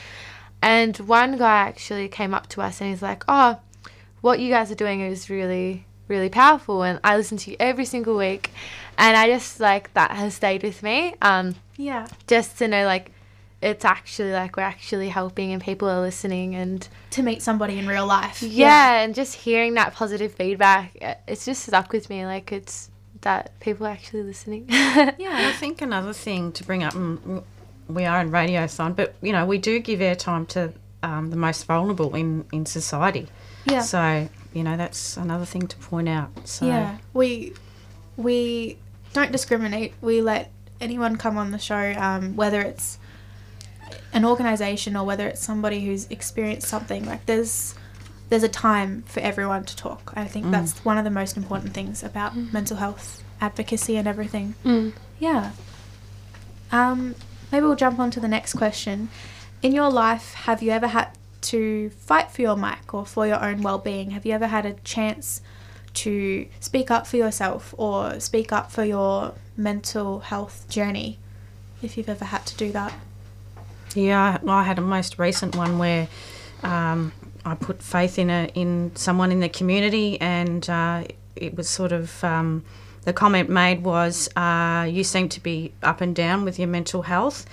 And 0.62 0.96
one 0.98 1.36
guy 1.36 1.58
actually 1.68 2.08
came 2.08 2.32
up 2.32 2.48
to 2.48 2.62
us 2.62 2.80
and 2.80 2.90
he's 2.90 3.02
like, 3.02 3.24
oh, 3.28 3.58
what 4.20 4.40
you 4.40 4.50
guys 4.50 4.70
are 4.70 4.76
doing 4.76 5.00
is 5.00 5.30
really, 5.30 5.86
really 6.08 6.28
powerful. 6.28 6.82
And 6.82 7.00
I 7.04 7.16
listen 7.16 7.38
to 7.38 7.50
you 7.50 7.56
every 7.60 7.84
single 7.84 8.16
week. 8.16 8.50
And 8.98 9.16
I 9.16 9.28
just 9.28 9.60
like, 9.60 9.92
that 9.94 10.10
has 10.12 10.34
stayed 10.34 10.62
with 10.62 10.82
me. 10.82 11.14
Um, 11.22 11.54
yeah 11.76 12.06
just 12.26 12.58
to 12.58 12.68
know 12.68 12.84
like, 12.86 13.12
it's 13.62 13.84
actually 13.84 14.32
like 14.32 14.56
we're 14.56 14.62
actually 14.62 15.08
helping 15.08 15.52
and 15.52 15.62
people 15.62 15.88
are 15.88 16.00
listening 16.00 16.54
and 16.54 16.86
to 17.10 17.22
meet 17.22 17.40
somebody 17.42 17.78
in 17.78 17.86
real 17.86 18.06
life 18.06 18.42
yeah, 18.42 19.00
and 19.00 19.14
just 19.14 19.34
hearing 19.34 19.74
that 19.74 19.94
positive 19.94 20.32
feedback 20.34 20.96
uh, 21.00 21.14
it's 21.26 21.46
just 21.46 21.64
stuck 21.64 21.90
with 21.92 22.10
me 22.10 22.26
like 22.26 22.52
it's 22.52 22.90
that 23.22 23.58
people 23.60 23.86
are 23.86 23.90
actually 23.90 24.22
listening 24.22 24.66
And 25.38 25.46
I 25.46 25.52
think 25.52 25.80
another 25.80 26.12
thing 26.12 26.52
to 26.52 26.64
bring 26.64 26.84
up, 26.84 26.94
we 27.88 28.04
are 28.04 28.20
in 28.20 28.30
Radiothon, 28.30 28.94
but 28.94 29.14
you 29.22 29.32
know 29.32 29.46
we 29.46 29.58
do 29.58 29.78
give 29.80 30.00
airtime 30.00 30.46
to 30.48 30.72
um, 31.02 31.30
the 31.30 31.36
most 31.36 31.64
vulnerable 31.64 32.14
in 32.14 32.44
in 32.52 32.66
society. 32.66 33.26
Yeah 33.66 33.80
So 33.80 34.28
you 34.52 34.62
know 34.64 34.76
that's 34.76 35.16
another 35.16 35.44
thing 35.44 35.66
to 35.68 35.76
point 35.76 36.08
out. 36.08 36.30
So 36.48 36.66
Yeah, 36.66 36.98
we 37.12 37.52
we 38.16 38.78
don't 39.12 39.32
discriminate. 39.32 39.92
We 40.00 40.20
let 40.22 40.50
anyone 40.80 41.16
come 41.16 41.36
on 41.38 41.50
the 41.50 41.58
show, 41.58 41.94
um, 41.98 42.36
whether 42.36 42.60
it's 42.60 42.98
an 44.12 44.24
organization 44.24 44.96
or 44.96 45.04
whether 45.04 45.26
it's 45.26 45.40
somebody 45.42 45.84
who's 45.84 46.06
experienced 46.10 46.68
something. 46.68 47.04
Like 47.06 47.26
there's 47.26 47.74
there's 48.28 48.42
a 48.42 48.48
time 48.48 49.04
for 49.06 49.20
everyone 49.20 49.64
to 49.64 49.76
talk. 49.76 50.12
I 50.16 50.24
think 50.24 50.46
Mm. 50.46 50.50
that's 50.52 50.84
one 50.84 50.98
of 50.98 51.04
the 51.04 51.10
most 51.10 51.36
important 51.36 51.74
things 51.74 52.02
about 52.02 52.34
mental 52.36 52.76
health 52.78 53.22
advocacy 53.40 53.96
and 53.96 54.08
everything. 54.08 54.54
Mm. 54.64 54.92
Yeah. 55.20 55.52
Um, 56.72 57.14
maybe 57.52 57.64
we'll 57.66 57.76
jump 57.76 57.98
on 57.98 58.10
to 58.12 58.20
the 58.20 58.28
next 58.28 58.54
question. 58.54 59.08
In 59.62 59.72
your 59.72 59.90
life, 59.90 60.34
have 60.34 60.62
you 60.62 60.70
ever 60.72 60.88
had 60.88 61.08
to 61.46 61.90
fight 61.90 62.30
for 62.30 62.42
your 62.42 62.56
mic 62.56 62.92
or 62.92 63.06
for 63.06 63.26
your 63.26 63.42
own 63.42 63.62
well-being? 63.62 64.10
Have 64.10 64.26
you 64.26 64.32
ever 64.32 64.46
had 64.46 64.66
a 64.66 64.74
chance 64.84 65.40
to 65.94 66.46
speak 66.60 66.90
up 66.90 67.06
for 67.06 67.16
yourself 67.16 67.74
or 67.78 68.20
speak 68.20 68.52
up 68.52 68.70
for 68.70 68.84
your 68.84 69.34
mental 69.56 70.20
health 70.20 70.68
journey? 70.68 71.18
If 71.82 71.96
you've 71.96 72.08
ever 72.08 72.24
had 72.24 72.46
to 72.46 72.56
do 72.56 72.72
that. 72.72 72.92
Yeah, 73.94 74.38
I 74.46 74.62
had 74.64 74.78
a 74.78 74.82
most 74.82 75.18
recent 75.18 75.56
one 75.56 75.78
where 75.78 76.08
um, 76.62 77.12
I 77.44 77.54
put 77.54 77.82
faith 77.82 78.18
in 78.18 78.28
a 78.28 78.50
in 78.54 78.92
someone 78.94 79.30
in 79.30 79.40
the 79.40 79.48
community, 79.48 80.20
and 80.20 80.68
uh, 80.68 81.04
it 81.36 81.56
was 81.56 81.68
sort 81.68 81.92
of 81.92 82.22
um, 82.24 82.64
the 83.04 83.12
comment 83.12 83.48
made 83.48 83.84
was, 83.84 84.28
uh, 84.36 84.86
"You 84.90 85.04
seem 85.04 85.28
to 85.30 85.40
be 85.40 85.72
up 85.82 86.00
and 86.00 86.14
down 86.14 86.44
with 86.44 86.58
your 86.58 86.68
mental 86.68 87.02
health." 87.02 87.46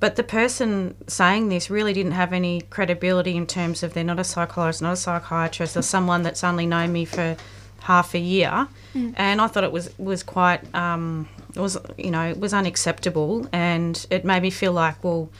But 0.00 0.16
the 0.16 0.22
person 0.22 0.94
saying 1.08 1.48
this 1.48 1.70
really 1.70 1.92
didn't 1.92 2.12
have 2.12 2.32
any 2.32 2.60
credibility 2.62 3.36
in 3.36 3.46
terms 3.46 3.82
of 3.82 3.94
they're 3.94 4.04
not 4.04 4.20
a 4.20 4.24
psychologist, 4.24 4.82
not 4.82 4.92
a 4.92 4.96
psychiatrist, 4.96 5.76
or 5.76 5.82
someone 5.82 6.22
that's 6.22 6.44
only 6.44 6.66
known 6.66 6.92
me 6.92 7.04
for 7.04 7.36
half 7.80 8.14
a 8.14 8.18
year. 8.18 8.68
And 9.16 9.40
I 9.40 9.46
thought 9.46 9.62
it 9.64 9.70
was 9.72 9.90
was 9.98 10.22
quite 10.24 10.60
um, 10.74 11.28
it 11.54 11.60
was 11.60 11.76
you 11.96 12.10
know 12.10 12.28
it 12.30 12.38
was 12.40 12.52
unacceptable, 12.52 13.46
and 13.52 14.04
it 14.10 14.24
made 14.24 14.42
me 14.42 14.50
feel 14.50 14.72
like 14.72 15.02
well 15.04 15.30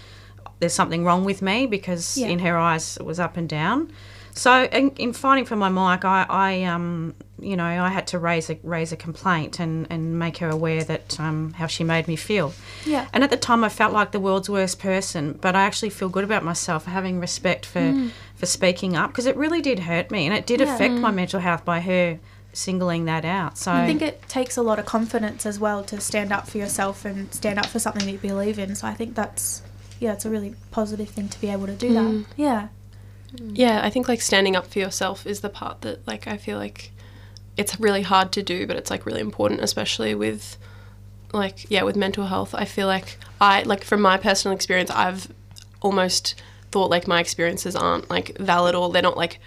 there's 0.61 0.73
something 0.73 1.05
wrong 1.05 1.25
with 1.25 1.41
me 1.43 1.67
because 1.67 2.17
Yeah. 2.19 2.29
in 2.29 2.38
her 2.41 2.57
eyes 2.59 2.97
it 2.97 3.05
was 3.05 3.19
up 3.21 3.37
and 3.37 3.49
down. 3.49 3.93
So 4.38 4.62
in, 4.64 4.90
in 4.90 5.12
fighting 5.12 5.47
for 5.47 5.57
my 5.57 5.68
mic, 5.68 6.04
I, 6.04 6.25
I 6.28 6.62
um, 6.62 7.14
you 7.40 7.57
know, 7.57 7.64
I 7.64 7.88
had 7.88 8.07
to 8.09 8.21
raise 8.21 8.49
a 8.50 8.59
raise 8.62 8.92
a 8.92 8.97
complaint 8.97 9.59
and, 9.59 9.88
and 9.90 10.16
make 10.16 10.38
her 10.38 10.49
aware 10.49 10.85
that 10.85 11.18
um, 11.18 11.52
how 11.54 11.66
she 11.66 11.83
made 11.83 12.07
me 12.07 12.14
feel. 12.14 12.52
Yeah. 12.87 13.09
And 13.12 13.25
at 13.25 13.30
the 13.30 13.37
time, 13.37 13.64
I 13.64 13.68
felt 13.68 13.92
like 13.92 14.12
the 14.12 14.21
world's 14.21 14.49
worst 14.49 14.78
person, 14.78 15.33
but 15.40 15.57
I 15.57 15.62
actually 15.62 15.90
feel 15.90 16.09
good 16.09 16.23
about 16.23 16.45
myself 16.45 16.85
for 16.85 16.90
having 16.90 17.18
respect 17.18 17.66
for 17.66 18.11
for 18.37 18.47
speaking 18.47 18.95
up 18.95 19.11
because 19.11 19.26
it 19.26 19.37
really 19.37 19.61
did 19.61 19.80
hurt 19.80 20.12
me 20.12 20.25
and 20.26 20.37
it 20.37 20.47
did 20.47 20.61
Yeah. 20.61 20.73
affect 20.73 20.95
my 20.95 21.11
mental 21.11 21.40
health 21.40 21.64
by 21.64 21.80
her 21.80 22.21
singling 22.52 23.07
that 23.07 23.25
out. 23.25 23.59
So 23.59 23.73
I 23.73 23.87
think 23.87 24.02
it 24.02 24.23
takes 24.28 24.57
a 24.57 24.62
lot 24.62 24.78
of 24.78 24.87
confidence 24.87 25.47
as 25.47 25.59
well 25.59 25.83
to 25.85 26.00
stand 26.00 26.33
up 26.33 26.49
for 26.49 26.59
yourself 26.59 27.04
and 27.04 27.35
stand 27.35 27.59
up 27.59 27.66
for 27.66 27.80
something 27.80 28.04
that 28.07 28.12
you 28.12 28.18
believe 28.18 28.61
in. 28.61 28.76
So 28.76 28.87
I 28.87 28.95
think 28.95 29.16
that's 29.16 29.62
yeah, 29.99 30.12
it's 30.12 30.25
a 30.25 30.30
really 30.30 30.54
positive 30.71 31.09
thing 31.09 31.28
to 31.28 31.40
be 31.40 31.50
able 31.50 31.66
to 31.66 31.75
do 31.75 31.92
that. 31.92 32.25
Yeah. 32.37 32.68
Yeah, 33.35 33.80
I 33.82 33.90
think 33.90 34.08
like 34.08 34.20
standing 34.20 34.56
up 34.56 34.66
for 34.66 34.78
yourself 34.78 35.26
is 35.26 35.40
the 35.40 35.49
part 35.49 35.82
that 35.82 36.06
like 36.06 36.26
I 36.26 36.37
feel 36.37 36.58
like 36.58 36.92
it's 37.56 37.78
really 37.78 38.02
hard 38.02 38.32
to 38.32 38.42
do, 38.42 38.66
but 38.66 38.76
it's 38.76 38.90
like 38.90 39.04
really 39.04 39.20
important, 39.20 39.61
especially 39.61 40.14
with 40.14 40.56
like 41.32 41.70
yeah, 41.70 41.82
with 41.82 41.97
mental 41.97 42.26
health. 42.26 42.54
I 42.54 42.64
feel 42.64 42.87
like 42.87 43.18
I 43.40 43.62
like 43.62 43.85
from 43.85 44.00
my 44.00 44.16
personal 44.16 44.54
experience, 44.54 44.90
I've 44.90 45.28
almost 45.80 46.40
thought 46.70 46.90
like 46.90 47.06
my 47.06 47.20
experiences 47.20 47.76
aren't 47.76 48.08
like 48.11 48.37
valid 48.38 48.75
or 48.75 48.90
they're 48.90 49.02
not 49.02 49.16
like 49.16 49.38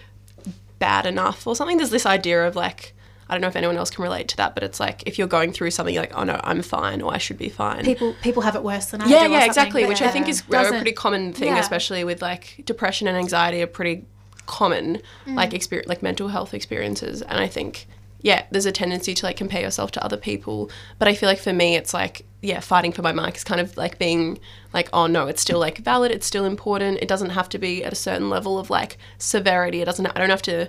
bad 0.79 1.05
enough 1.05 1.45
or 1.47 1.55
something. 1.55 1.77
There's 1.77 1.89
this 1.89 2.05
idea 2.05 2.45
of 2.45 2.55
like 2.55 2.93
I 3.31 3.35
don't 3.35 3.41
know 3.41 3.47
if 3.47 3.55
anyone 3.55 3.77
else 3.77 3.89
can 3.89 4.03
relate 4.03 4.27
to 4.27 4.37
that, 4.37 4.53
but 4.53 4.61
it's 4.61 4.77
like 4.77 5.03
if 5.05 5.17
you're 5.17 5.25
going 5.25 5.53
through 5.53 5.71
something, 5.71 5.95
you're 5.95 6.03
like, 6.03 6.13
oh 6.13 6.25
no, 6.25 6.37
I'm 6.43 6.61
fine 6.61 7.01
or 7.01 7.13
I 7.13 7.17
should 7.17 7.37
be 7.37 7.47
fine. 7.47 7.85
People 7.85 8.13
people 8.21 8.41
have 8.43 8.57
it 8.57 8.63
worse 8.63 8.87
than 8.87 9.01
I 9.01 9.07
yeah, 9.07 9.25
do. 9.25 9.31
yeah, 9.31 9.45
exactly. 9.45 9.85
Which 9.85 10.01
I 10.01 10.09
think 10.09 10.27
is 10.27 10.41
a 10.41 10.67
pretty 10.67 10.91
common 10.91 11.31
thing, 11.31 11.53
yeah. 11.53 11.59
especially 11.59 12.03
with 12.03 12.21
like 12.21 12.61
depression 12.65 13.07
and 13.07 13.15
anxiety 13.15 13.61
are 13.61 13.67
pretty 13.67 14.05
common, 14.47 15.01
Mm. 15.25 15.35
like 15.35 15.53
experience, 15.53 15.87
like 15.87 16.03
mental 16.03 16.27
health 16.27 16.53
experiences. 16.53 17.21
And 17.21 17.39
I 17.39 17.47
think, 17.47 17.87
yeah, 18.21 18.43
there's 18.51 18.65
a 18.65 18.71
tendency 18.73 19.13
to 19.13 19.25
like 19.25 19.37
compare 19.37 19.61
yourself 19.61 19.91
to 19.91 20.03
other 20.03 20.17
people. 20.17 20.69
But 20.99 21.07
I 21.07 21.13
feel 21.13 21.29
like 21.29 21.39
for 21.39 21.53
me, 21.53 21.75
it's 21.77 21.93
like, 21.93 22.25
yeah, 22.41 22.59
fighting 22.59 22.91
for 22.91 23.01
my 23.01 23.13
mic 23.13 23.37
is 23.37 23.45
kind 23.45 23.61
of 23.61 23.77
like 23.77 23.97
being 23.97 24.39
like, 24.73 24.89
oh 24.91 25.07
no, 25.07 25.27
it's 25.27 25.41
still 25.41 25.59
like 25.59 25.77
valid, 25.77 26.11
it's 26.11 26.25
still 26.27 26.43
important. 26.43 26.97
It 27.01 27.07
doesn't 27.07 27.29
have 27.29 27.47
to 27.49 27.57
be 27.57 27.81
at 27.83 27.93
a 27.93 27.95
certain 27.95 28.29
level 28.29 28.59
of 28.59 28.69
like 28.69 28.97
severity. 29.19 29.81
It 29.81 29.85
doesn't. 29.85 30.05
I 30.05 30.19
don't 30.19 30.29
have 30.29 30.41
to 30.43 30.67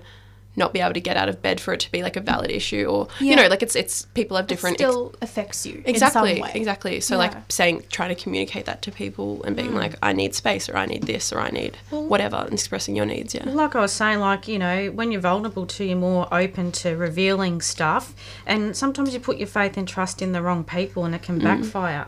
not 0.56 0.72
be 0.72 0.80
able 0.80 0.92
to 0.92 1.00
get 1.00 1.16
out 1.16 1.28
of 1.28 1.40
bed 1.40 1.60
for 1.60 1.72
it 1.74 1.80
to 1.80 1.90
be 1.90 2.02
like 2.02 2.16
a 2.16 2.20
valid 2.20 2.50
issue 2.50 2.84
or 2.86 3.08
you 3.20 3.34
know 3.34 3.46
like 3.48 3.62
it's 3.62 3.74
it's 3.74 4.06
people 4.14 4.36
have 4.36 4.46
different 4.46 4.74
it 4.80 4.84
still 4.84 5.14
affects 5.22 5.64
you 5.64 5.82
exactly 5.86 6.30
in 6.32 6.36
some 6.36 6.42
way. 6.42 6.52
exactly 6.54 7.00
so 7.00 7.14
Yeah. 7.14 7.18
like 7.18 7.32
saying 7.50 7.82
trying 7.90 8.14
to 8.14 8.22
communicate 8.22 8.66
that 8.66 8.82
to 8.82 8.92
people 8.92 9.42
and 9.44 9.56
being 9.56 9.74
like 9.74 9.94
i 10.02 10.12
need 10.12 10.34
space 10.34 10.68
or 10.68 10.76
i 10.76 10.84
need 10.86 11.04
this 11.04 11.32
or 11.32 11.40
i 11.40 11.50
need 11.50 11.76
whatever 11.90 12.36
and 12.36 12.52
expressing 12.52 12.94
your 12.96 13.06
needs 13.06 13.34
yeah 13.34 13.48
Like 13.48 13.74
I 13.76 13.80
was 13.80 13.92
saying, 13.92 14.18
like, 14.20 14.46
you 14.48 14.58
know, 14.58 14.90
when 14.90 15.10
you're 15.12 15.20
vulnerable 15.20 15.66
to, 15.66 15.84
you're 15.84 15.96
more 15.96 16.26
open 16.32 16.72
to 16.82 16.96
revealing 16.96 17.60
stuff. 17.60 18.14
And 18.46 18.76
sometimes 18.76 19.12
you 19.14 19.20
put 19.20 19.36
your 19.38 19.46
faith 19.46 19.76
and 19.76 19.86
trust 19.88 20.22
in 20.22 20.32
the 20.32 20.42
wrong 20.42 20.64
people 20.64 21.04
and 21.04 21.14
it 21.14 21.22
can 21.22 21.38
backfire. 21.38 22.06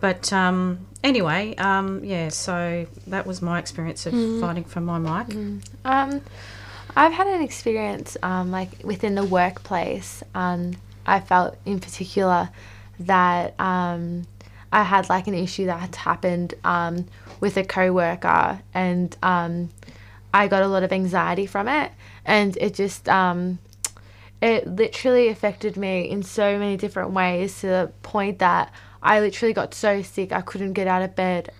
But 0.00 0.32
um, 0.32 0.86
anyway, 1.04 1.54
um, 1.56 2.02
yeah, 2.04 2.28
so 2.28 2.86
that 3.06 3.26
was 3.26 3.42
my 3.42 3.58
experience 3.58 4.06
of 4.06 4.12
fighting 4.40 4.64
for 4.64 4.80
my 4.80 4.98
mic. 4.98 5.34
Um, 5.84 6.20
I've 6.94 7.12
had 7.12 7.26
an 7.26 7.42
experience 7.42 8.16
um, 8.22 8.50
like 8.50 8.84
within 8.84 9.14
the 9.14 9.24
workplace. 9.24 10.22
Um, 10.34 10.72
I 11.06 11.20
felt 11.20 11.56
in 11.64 11.80
particular 11.80 12.50
that 13.00 13.58
um, 13.58 14.26
I 14.70 14.82
had 14.82 15.08
like 15.08 15.26
an 15.26 15.34
issue 15.34 15.66
that 15.66 15.96
happened 15.96 16.54
um, 16.64 17.06
with 17.40 17.56
a 17.56 17.64
coworker, 17.64 18.60
and 18.74 19.16
um, 19.22 19.70
I 20.34 20.48
got 20.48 20.62
a 20.62 20.68
lot 20.68 20.82
of 20.82 20.92
anxiety 20.92 21.46
from 21.46 21.66
it, 21.66 21.92
and 22.24 22.56
it 22.58 22.74
just 22.74 23.08
um, 23.08 23.58
it 24.40 24.66
literally 24.66 25.28
affected 25.28 25.76
me 25.76 26.08
in 26.10 26.22
so 26.22 26.58
many 26.58 26.76
different 26.76 27.12
ways 27.12 27.60
to 27.60 27.66
the 27.66 27.92
point 28.02 28.38
that 28.40 28.72
I 29.02 29.20
literally 29.20 29.54
got 29.54 29.72
so 29.74 30.02
sick 30.02 30.30
I 30.30 30.42
couldn't 30.42 30.74
get 30.74 30.86
out 30.86 31.02
of 31.02 31.16
bed. 31.16 31.50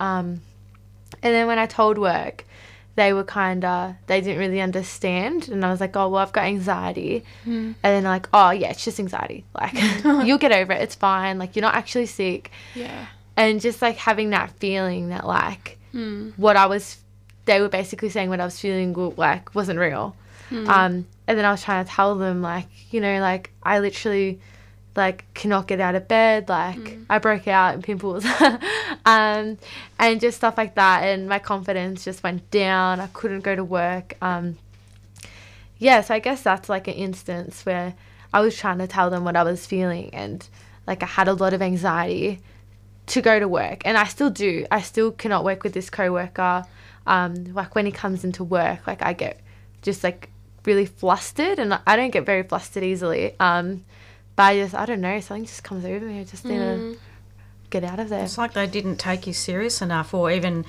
And 1.22 1.32
then 1.34 1.46
when 1.46 1.58
I 1.58 1.66
told 1.66 1.98
work, 1.98 2.44
they 2.94 3.12
were 3.12 3.24
kind 3.24 3.64
of, 3.64 3.94
they 4.06 4.20
didn't 4.20 4.38
really 4.38 4.60
understand. 4.60 5.48
And 5.48 5.64
I 5.64 5.70
was 5.70 5.80
like, 5.80 5.96
oh, 5.96 6.08
well, 6.08 6.22
I've 6.22 6.32
got 6.32 6.44
anxiety. 6.44 7.24
Hmm. 7.44 7.72
And 7.82 7.82
then 7.82 8.04
like, 8.04 8.28
oh, 8.34 8.50
yeah, 8.50 8.70
it's 8.70 8.84
just 8.84 9.00
anxiety. 9.00 9.44
Like, 9.54 9.74
you'll 10.04 10.38
get 10.38 10.52
over 10.52 10.72
it. 10.72 10.82
It's 10.82 10.94
fine. 10.94 11.38
Like, 11.38 11.56
you're 11.56 11.62
not 11.62 11.74
actually 11.74 12.06
sick. 12.06 12.50
yeah 12.74 13.06
And 13.36 13.60
just 13.60 13.80
like 13.80 13.96
having 13.96 14.30
that 14.30 14.50
feeling 14.58 15.08
that, 15.08 15.26
like, 15.26 15.78
hmm. 15.92 16.30
what 16.36 16.56
I 16.56 16.66
was, 16.66 16.98
they 17.46 17.60
were 17.60 17.70
basically 17.70 18.10
saying 18.10 18.28
what 18.28 18.40
I 18.40 18.44
was 18.44 18.60
feeling, 18.60 18.92
like, 19.16 19.54
wasn't 19.54 19.78
real. 19.78 20.14
Hmm. 20.50 20.68
Um, 20.68 21.06
and 21.26 21.38
then 21.38 21.44
I 21.46 21.50
was 21.50 21.62
trying 21.62 21.84
to 21.84 21.90
tell 21.90 22.16
them, 22.16 22.42
like, 22.42 22.68
you 22.92 23.00
know, 23.00 23.20
like, 23.20 23.50
I 23.62 23.78
literally, 23.78 24.38
like 24.94 25.24
cannot 25.34 25.66
get 25.66 25.80
out 25.80 25.94
of 25.94 26.06
bed 26.06 26.48
like 26.48 26.98
i 27.08 27.18
broke 27.18 27.48
out 27.48 27.74
in 27.74 27.82
pimples. 27.82 28.24
Um 29.04 29.58
and 29.98 30.20
just 30.20 30.36
stuff 30.36 30.56
like 30.56 30.76
that. 30.76 31.02
And 31.02 31.28
my 31.28 31.40
confidence 31.40 32.04
just 32.04 32.22
went 32.22 32.48
down. 32.52 33.00
I 33.00 33.08
couldn't 33.08 33.40
go 33.40 33.56
to 33.56 33.64
work. 33.64 34.16
Um 34.22 34.58
yeah 35.78 36.00
so 36.02 36.14
i 36.14 36.20
guess 36.20 36.42
that's 36.42 36.68
like 36.68 36.86
an 36.86 36.94
instance 36.94 37.66
where 37.66 37.94
i 38.32 38.40
was 38.40 38.56
trying 38.56 38.78
to 38.78 38.86
tell 38.86 39.10
them 39.10 39.24
what 39.24 39.34
i 39.34 39.42
was 39.42 39.66
feeling. 39.66 40.14
And 40.14 40.46
like 40.86 41.02
i 41.02 41.06
had 41.06 41.26
a 41.26 41.34
lot 41.34 41.52
of 41.52 41.62
anxiety 41.62 42.40
to 43.06 43.20
go 43.20 43.40
to 43.40 43.48
work. 43.48 43.82
And 43.84 43.96
i 43.96 44.04
still 44.04 44.30
do. 44.30 44.66
I 44.70 44.82
still 44.82 45.10
cannot 45.10 45.42
work 45.44 45.64
with 45.64 45.72
this 45.72 45.90
coworker. 45.90 46.64
Um 47.06 47.52
like 47.54 47.74
when 47.74 47.86
he 47.86 47.92
comes 47.92 48.24
into 48.24 48.44
work 48.44 48.86
like 48.86 49.02
i 49.02 49.14
get 49.14 49.40
just 49.80 50.04
like 50.04 50.28
really 50.64 50.86
flustered. 50.86 51.58
And 51.58 51.80
i 51.86 51.96
don't 51.96 52.10
get 52.10 52.24
very 52.24 52.44
flustered 52.44 52.84
easily. 52.84 53.34
Um 53.40 53.84
but 54.36 54.42
I 54.42 54.56
just, 54.58 54.74
I 54.74 54.86
don't 54.86 55.00
know, 55.00 55.20
something 55.20 55.44
just 55.44 55.64
comes 55.64 55.84
over 55.84 56.04
me. 56.04 56.20
I 56.20 56.24
just 56.24 56.44
need 56.44 56.58
to 56.58 56.98
get 57.70 57.84
out 57.84 57.98
of 57.98 58.10
there. 58.10 58.24
It's 58.24 58.36
like 58.36 58.52
they 58.52 58.66
didn't 58.66 58.96
take 58.96 59.26
you 59.26 59.32
serious 59.32 59.80
enough, 59.80 60.12
or 60.12 60.30
even, 60.30 60.66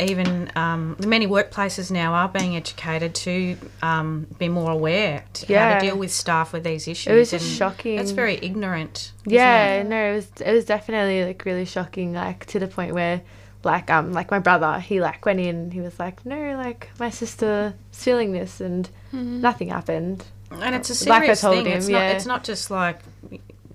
even 0.00 0.52
um, 0.54 0.96
many 1.04 1.26
workplaces 1.26 1.90
now 1.90 2.14
are 2.14 2.28
being 2.28 2.56
educated 2.56 3.14
to 3.16 3.56
um, 3.82 4.26
be 4.38 4.48
more 4.48 4.70
aware 4.70 5.24
to 5.34 5.58
how 5.58 5.74
to 5.74 5.80
deal 5.80 5.96
with 5.96 6.12
staff 6.12 6.52
with 6.52 6.64
these 6.64 6.86
issues. 6.86 7.12
It 7.12 7.16
was 7.16 7.30
just 7.30 7.46
and 7.46 7.56
shocking. 7.56 7.96
That's 7.96 8.12
very 8.12 8.38
ignorant. 8.40 9.12
Yeah, 9.26 9.76
it? 9.76 9.86
no, 9.86 10.12
it 10.12 10.14
was, 10.14 10.28
it 10.44 10.52
was 10.52 10.64
definitely 10.64 11.24
like 11.24 11.44
really 11.44 11.64
shocking, 11.64 12.12
like 12.12 12.46
to 12.46 12.58
the 12.60 12.68
point 12.68 12.94
where, 12.94 13.22
like, 13.64 13.90
um, 13.90 14.12
like 14.12 14.30
my 14.30 14.38
brother, 14.38 14.78
he 14.78 15.00
like 15.00 15.24
went 15.24 15.40
in, 15.40 15.70
he 15.70 15.80
was 15.80 15.98
like, 15.98 16.24
no, 16.26 16.56
like 16.56 16.90
my 17.00 17.10
sister's 17.10 17.72
feeling 17.90 18.32
this, 18.32 18.60
and 18.60 18.88
nothing 19.10 19.70
happened. 19.70 20.24
And 20.50 20.74
it's 20.74 21.04
a 21.04 21.08
Like 21.08 21.22
I 21.22 21.24
serious 21.24 21.40
told 21.40 21.56
thing. 21.56 21.66
him, 21.66 21.78
it's 21.78 21.88
yeah. 21.88 21.98
not. 22.08 22.16
It's 22.16 22.26
not 22.26 22.44
just 22.44 22.70
like, 22.70 23.00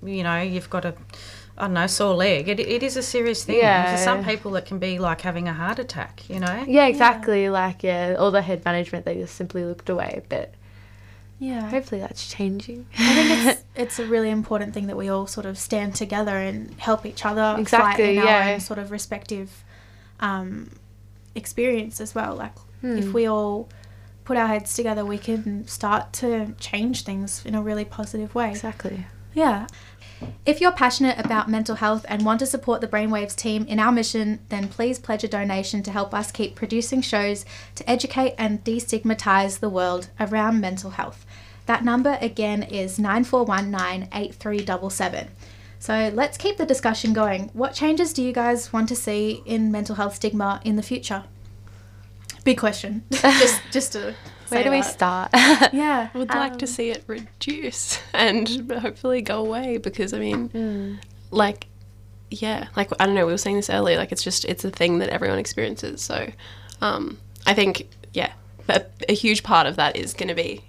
you 0.04 0.22
know, 0.22 0.40
you've 0.40 0.70
got 0.70 0.84
a, 0.84 0.94
I 1.58 1.62
don't 1.62 1.74
know, 1.74 1.86
sore 1.86 2.14
leg. 2.14 2.48
It, 2.48 2.58
it 2.60 2.82
is 2.82 2.96
a 2.96 3.02
serious 3.02 3.44
thing. 3.44 3.58
Yeah. 3.58 3.96
For 3.96 4.02
some 4.02 4.24
people, 4.24 4.56
it 4.56 4.64
can 4.66 4.78
be 4.78 4.98
like 4.98 5.20
having 5.20 5.46
a 5.48 5.52
heart 5.52 5.78
attack. 5.78 6.28
You 6.30 6.40
know. 6.40 6.64
Yeah, 6.66 6.86
exactly. 6.86 7.50
Like, 7.50 7.82
yeah, 7.82 8.16
all 8.18 8.30
the 8.30 8.40
head 8.42 8.64
management, 8.64 9.04
they 9.04 9.14
just 9.16 9.34
simply 9.34 9.64
looked 9.64 9.90
away. 9.90 10.22
But 10.30 10.54
Yeah. 11.38 11.68
hopefully 11.68 12.00
that's 12.00 12.26
changing. 12.30 12.86
I 12.98 13.14
think 13.14 13.46
it's 13.46 13.64
it's 13.76 13.98
a 13.98 14.06
really 14.06 14.30
important 14.30 14.72
thing 14.72 14.86
that 14.86 14.96
we 14.96 15.08
all 15.10 15.26
sort 15.26 15.44
of 15.46 15.58
stand 15.58 15.94
together 15.94 16.36
and 16.36 16.72
help 16.80 17.04
each 17.04 17.24
other 17.26 17.42
fight 17.54 17.60
Exactly, 17.60 18.16
in 18.18 18.24
yeah. 18.24 18.46
our 18.48 18.52
own 18.54 18.60
sort 18.60 18.78
of 18.78 18.90
respective 18.90 19.64
um, 20.20 20.70
experience 21.34 22.00
as 22.00 22.14
well. 22.14 22.36
Like 22.36 22.52
Hmm. 22.80 22.96
if 22.96 23.12
we 23.12 23.26
all 23.26 23.68
put 24.30 24.38
our 24.38 24.46
heads 24.46 24.76
together, 24.76 25.04
we 25.04 25.18
can 25.18 25.66
start 25.66 26.12
to 26.12 26.54
change 26.60 27.02
things 27.02 27.44
in 27.44 27.56
a 27.56 27.60
really 27.60 27.84
positive 27.84 28.32
way. 28.32 28.48
Exactly. 28.48 29.04
Yeah. 29.34 29.66
If 30.46 30.60
you're 30.60 30.70
passionate 30.70 31.18
about 31.18 31.50
mental 31.50 31.74
health 31.74 32.06
and 32.08 32.24
want 32.24 32.38
to 32.38 32.46
support 32.46 32.80
the 32.80 32.86
Brainwaves 32.86 33.34
team 33.34 33.66
in 33.66 33.80
our 33.80 33.90
mission, 33.90 34.38
then 34.48 34.68
please 34.68 35.00
pledge 35.00 35.24
a 35.24 35.28
donation 35.28 35.82
to 35.82 35.90
help 35.90 36.14
us 36.14 36.30
keep 36.30 36.54
producing 36.54 37.02
shows 37.02 37.44
to 37.74 37.90
educate 37.90 38.36
and 38.38 38.62
destigmatize 38.62 39.58
the 39.58 39.68
world 39.68 40.10
around 40.20 40.60
mental 40.60 40.90
health. 40.90 41.26
That 41.66 41.84
number 41.84 42.16
again 42.20 42.62
is 42.62 43.00
94198377. 43.00 45.26
So 45.80 46.12
let's 46.14 46.38
keep 46.38 46.56
the 46.56 46.66
discussion 46.66 47.12
going. 47.12 47.50
What 47.52 47.74
changes 47.74 48.12
do 48.12 48.22
you 48.22 48.32
guys 48.32 48.72
want 48.72 48.88
to 48.90 48.94
see 48.94 49.42
in 49.44 49.72
mental 49.72 49.96
health 49.96 50.14
stigma 50.14 50.60
in 50.64 50.76
the 50.76 50.84
future? 50.84 51.24
Big 52.44 52.58
question. 52.58 53.04
just 53.10 53.62
just 53.70 53.92
to 53.92 53.98
Where 54.00 54.14
say 54.48 54.62
do 54.62 54.70
we 54.70 54.82
start? 54.82 55.30
Yeah. 55.72 56.10
I 56.12 56.18
would 56.18 56.30
like 56.30 56.58
to 56.58 56.66
um, 56.66 56.70
see 56.70 56.90
it 56.90 57.04
reduce 57.06 58.00
and 58.12 58.48
hopefully 58.72 59.22
go 59.22 59.44
away 59.44 59.78
because 59.78 60.12
I 60.12 60.18
mean, 60.18 60.48
hmm. 60.48 60.94
like, 61.30 61.66
yeah, 62.30 62.68
like 62.76 62.90
I 62.98 63.06
don't 63.06 63.14
know. 63.14 63.26
We 63.26 63.32
were 63.32 63.38
saying 63.38 63.56
this 63.56 63.70
earlier. 63.70 63.98
Like, 63.98 64.12
it's 64.12 64.22
just 64.22 64.44
it's 64.44 64.64
a 64.64 64.70
thing 64.70 64.98
that 64.98 65.10
everyone 65.10 65.38
experiences. 65.38 66.00
So, 66.00 66.30
um, 66.80 67.18
I 67.46 67.54
think 67.54 67.88
yeah, 68.12 68.32
a, 68.68 68.84
a 69.08 69.12
huge 69.12 69.42
part 69.42 69.66
of 69.66 69.76
that 69.76 69.96
is 69.96 70.14
going 70.14 70.28
to 70.28 70.34
be 70.34 70.62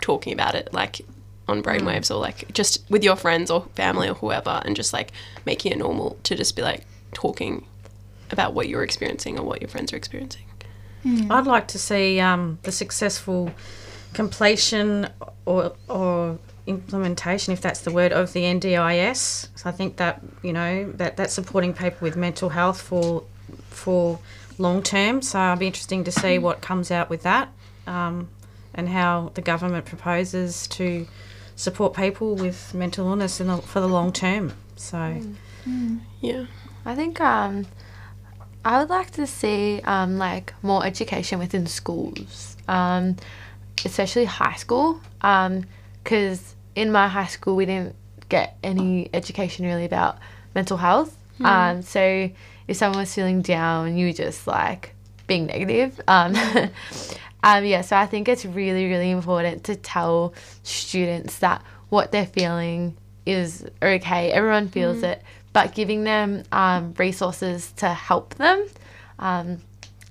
talking 0.00 0.32
about 0.32 0.54
it, 0.54 0.72
like 0.72 1.00
on 1.48 1.62
brainwaves 1.62 2.08
hmm. 2.08 2.14
or 2.14 2.20
like 2.20 2.52
just 2.52 2.84
with 2.90 3.04
your 3.04 3.16
friends 3.16 3.50
or 3.50 3.62
family 3.74 4.08
or 4.08 4.14
whoever, 4.14 4.60
and 4.64 4.76
just 4.76 4.92
like 4.92 5.12
making 5.44 5.72
it 5.72 5.78
normal 5.78 6.18
to 6.24 6.34
just 6.34 6.56
be 6.56 6.62
like 6.62 6.84
talking 7.12 7.66
about 8.30 8.54
what 8.54 8.68
you're 8.68 8.82
experiencing 8.82 9.38
or 9.38 9.44
what 9.44 9.60
your 9.60 9.68
friends 9.68 9.92
are 9.92 9.96
experiencing. 9.96 10.45
I'd 11.30 11.46
like 11.46 11.68
to 11.68 11.78
see 11.78 12.18
um, 12.20 12.58
the 12.62 12.72
successful 12.72 13.52
completion 14.12 15.08
or, 15.44 15.72
or 15.88 16.38
implementation, 16.66 17.52
if 17.52 17.60
that's 17.60 17.80
the 17.80 17.92
word, 17.92 18.12
of 18.12 18.32
the 18.32 18.42
NDIS. 18.42 19.48
So 19.54 19.68
I 19.68 19.72
think 19.72 19.96
that 19.96 20.20
you 20.42 20.52
know 20.52 20.90
that 20.92 21.16
that's 21.16 21.32
supporting 21.34 21.72
people 21.74 21.98
with 22.00 22.16
mental 22.16 22.48
health 22.50 22.80
for 22.80 23.24
for 23.70 24.18
long 24.58 24.82
term. 24.82 25.22
So 25.22 25.38
I'll 25.38 25.56
be 25.56 25.66
interesting 25.66 26.04
to 26.04 26.12
see 26.12 26.38
what 26.38 26.60
comes 26.60 26.90
out 26.90 27.08
with 27.10 27.22
that, 27.22 27.48
um, 27.86 28.28
and 28.74 28.88
how 28.88 29.30
the 29.34 29.42
government 29.42 29.86
proposes 29.86 30.66
to 30.68 31.06
support 31.54 31.94
people 31.94 32.34
with 32.34 32.74
mental 32.74 33.06
illness 33.08 33.40
in 33.40 33.46
the, 33.46 33.58
for 33.58 33.80
the 33.80 33.88
long 33.88 34.12
term. 34.12 34.52
So 34.76 35.20
Yeah. 36.20 36.46
I 36.84 36.94
think 36.94 37.20
um, 37.20 37.66
I 38.66 38.80
would 38.80 38.90
like 38.90 39.12
to 39.12 39.28
see 39.28 39.80
um, 39.84 40.18
like 40.18 40.52
more 40.60 40.84
education 40.84 41.38
within 41.38 41.68
schools, 41.68 42.56
um, 42.66 43.14
especially 43.84 44.24
high 44.24 44.56
school. 44.56 45.00
Because 45.20 46.56
in 46.74 46.90
my 46.90 47.06
high 47.06 47.26
school, 47.26 47.54
we 47.54 47.64
didn't 47.64 47.94
get 48.28 48.58
any 48.64 49.08
education 49.14 49.64
really 49.64 49.84
about 49.84 50.18
mental 50.52 50.76
health. 50.78 51.16
Um, 51.40 51.82
so 51.82 52.28
if 52.66 52.76
someone 52.76 52.98
was 52.98 53.14
feeling 53.14 53.40
down, 53.40 53.96
you 53.96 54.08
were 54.08 54.12
just 54.12 54.48
like 54.48 54.96
being 55.28 55.46
negative. 55.46 56.00
Um, 56.08 56.34
um, 57.44 57.64
yeah, 57.64 57.82
so 57.82 57.96
I 57.96 58.06
think 58.06 58.28
it's 58.28 58.44
really, 58.44 58.88
really 58.88 59.12
important 59.12 59.62
to 59.64 59.76
tell 59.76 60.34
students 60.64 61.38
that 61.38 61.62
what 61.88 62.10
they're 62.10 62.26
feeling 62.26 62.96
is 63.26 63.64
okay. 63.80 64.32
Everyone 64.32 64.68
feels 64.68 65.04
it, 65.04 65.22
but 65.56 65.74
giving 65.74 66.04
them 66.04 66.42
um, 66.52 66.92
resources 66.98 67.72
to 67.82 67.88
help 67.88 68.34
them. 68.34 68.66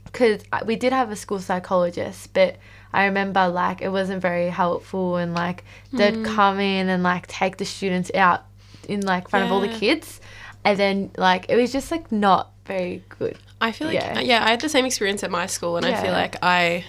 Because 0.06 0.42
we 0.66 0.76
did 0.76 0.92
have 0.94 1.12
a 1.12 1.16
school 1.16 1.40
psychologist, 1.40 2.34
but 2.34 2.56
I 2.94 3.06
remember 3.06 3.48
like 3.48 3.82
it 3.82 3.90
wasn't 3.90 4.22
very 4.22 4.50
helpful, 4.50 5.18
and 5.18 5.34
like 5.36 5.64
they'd 5.94 6.24
come 6.26 6.60
in 6.60 6.90
and 6.90 7.04
like 7.04 7.28
take 7.28 7.58
the 7.58 7.66
students 7.66 8.10
out 8.16 8.42
in 8.90 9.02
like 9.02 9.30
front 9.30 9.46
of 9.46 9.52
all 9.52 9.62
the 9.62 9.68
kids, 9.84 10.20
and 10.64 10.80
then 10.80 11.12
like 11.18 11.46
it 11.50 11.58
was 11.58 11.72
just 11.72 11.92
like 11.92 12.12
not 12.12 12.52
very 12.66 13.04
good. 13.20 13.38
I 13.62 13.72
feel 13.72 13.88
like 13.88 13.96
Yeah. 13.96 14.20
yeah. 14.22 14.46
I 14.46 14.50
had 14.50 14.62
the 14.62 14.70
same 14.70 14.86
experience 14.86 15.24
at 15.24 15.30
my 15.32 15.46
school, 15.46 15.78
and 15.78 15.86
I 15.86 16.02
feel 16.02 16.12
like 16.12 16.38
I, 16.42 16.86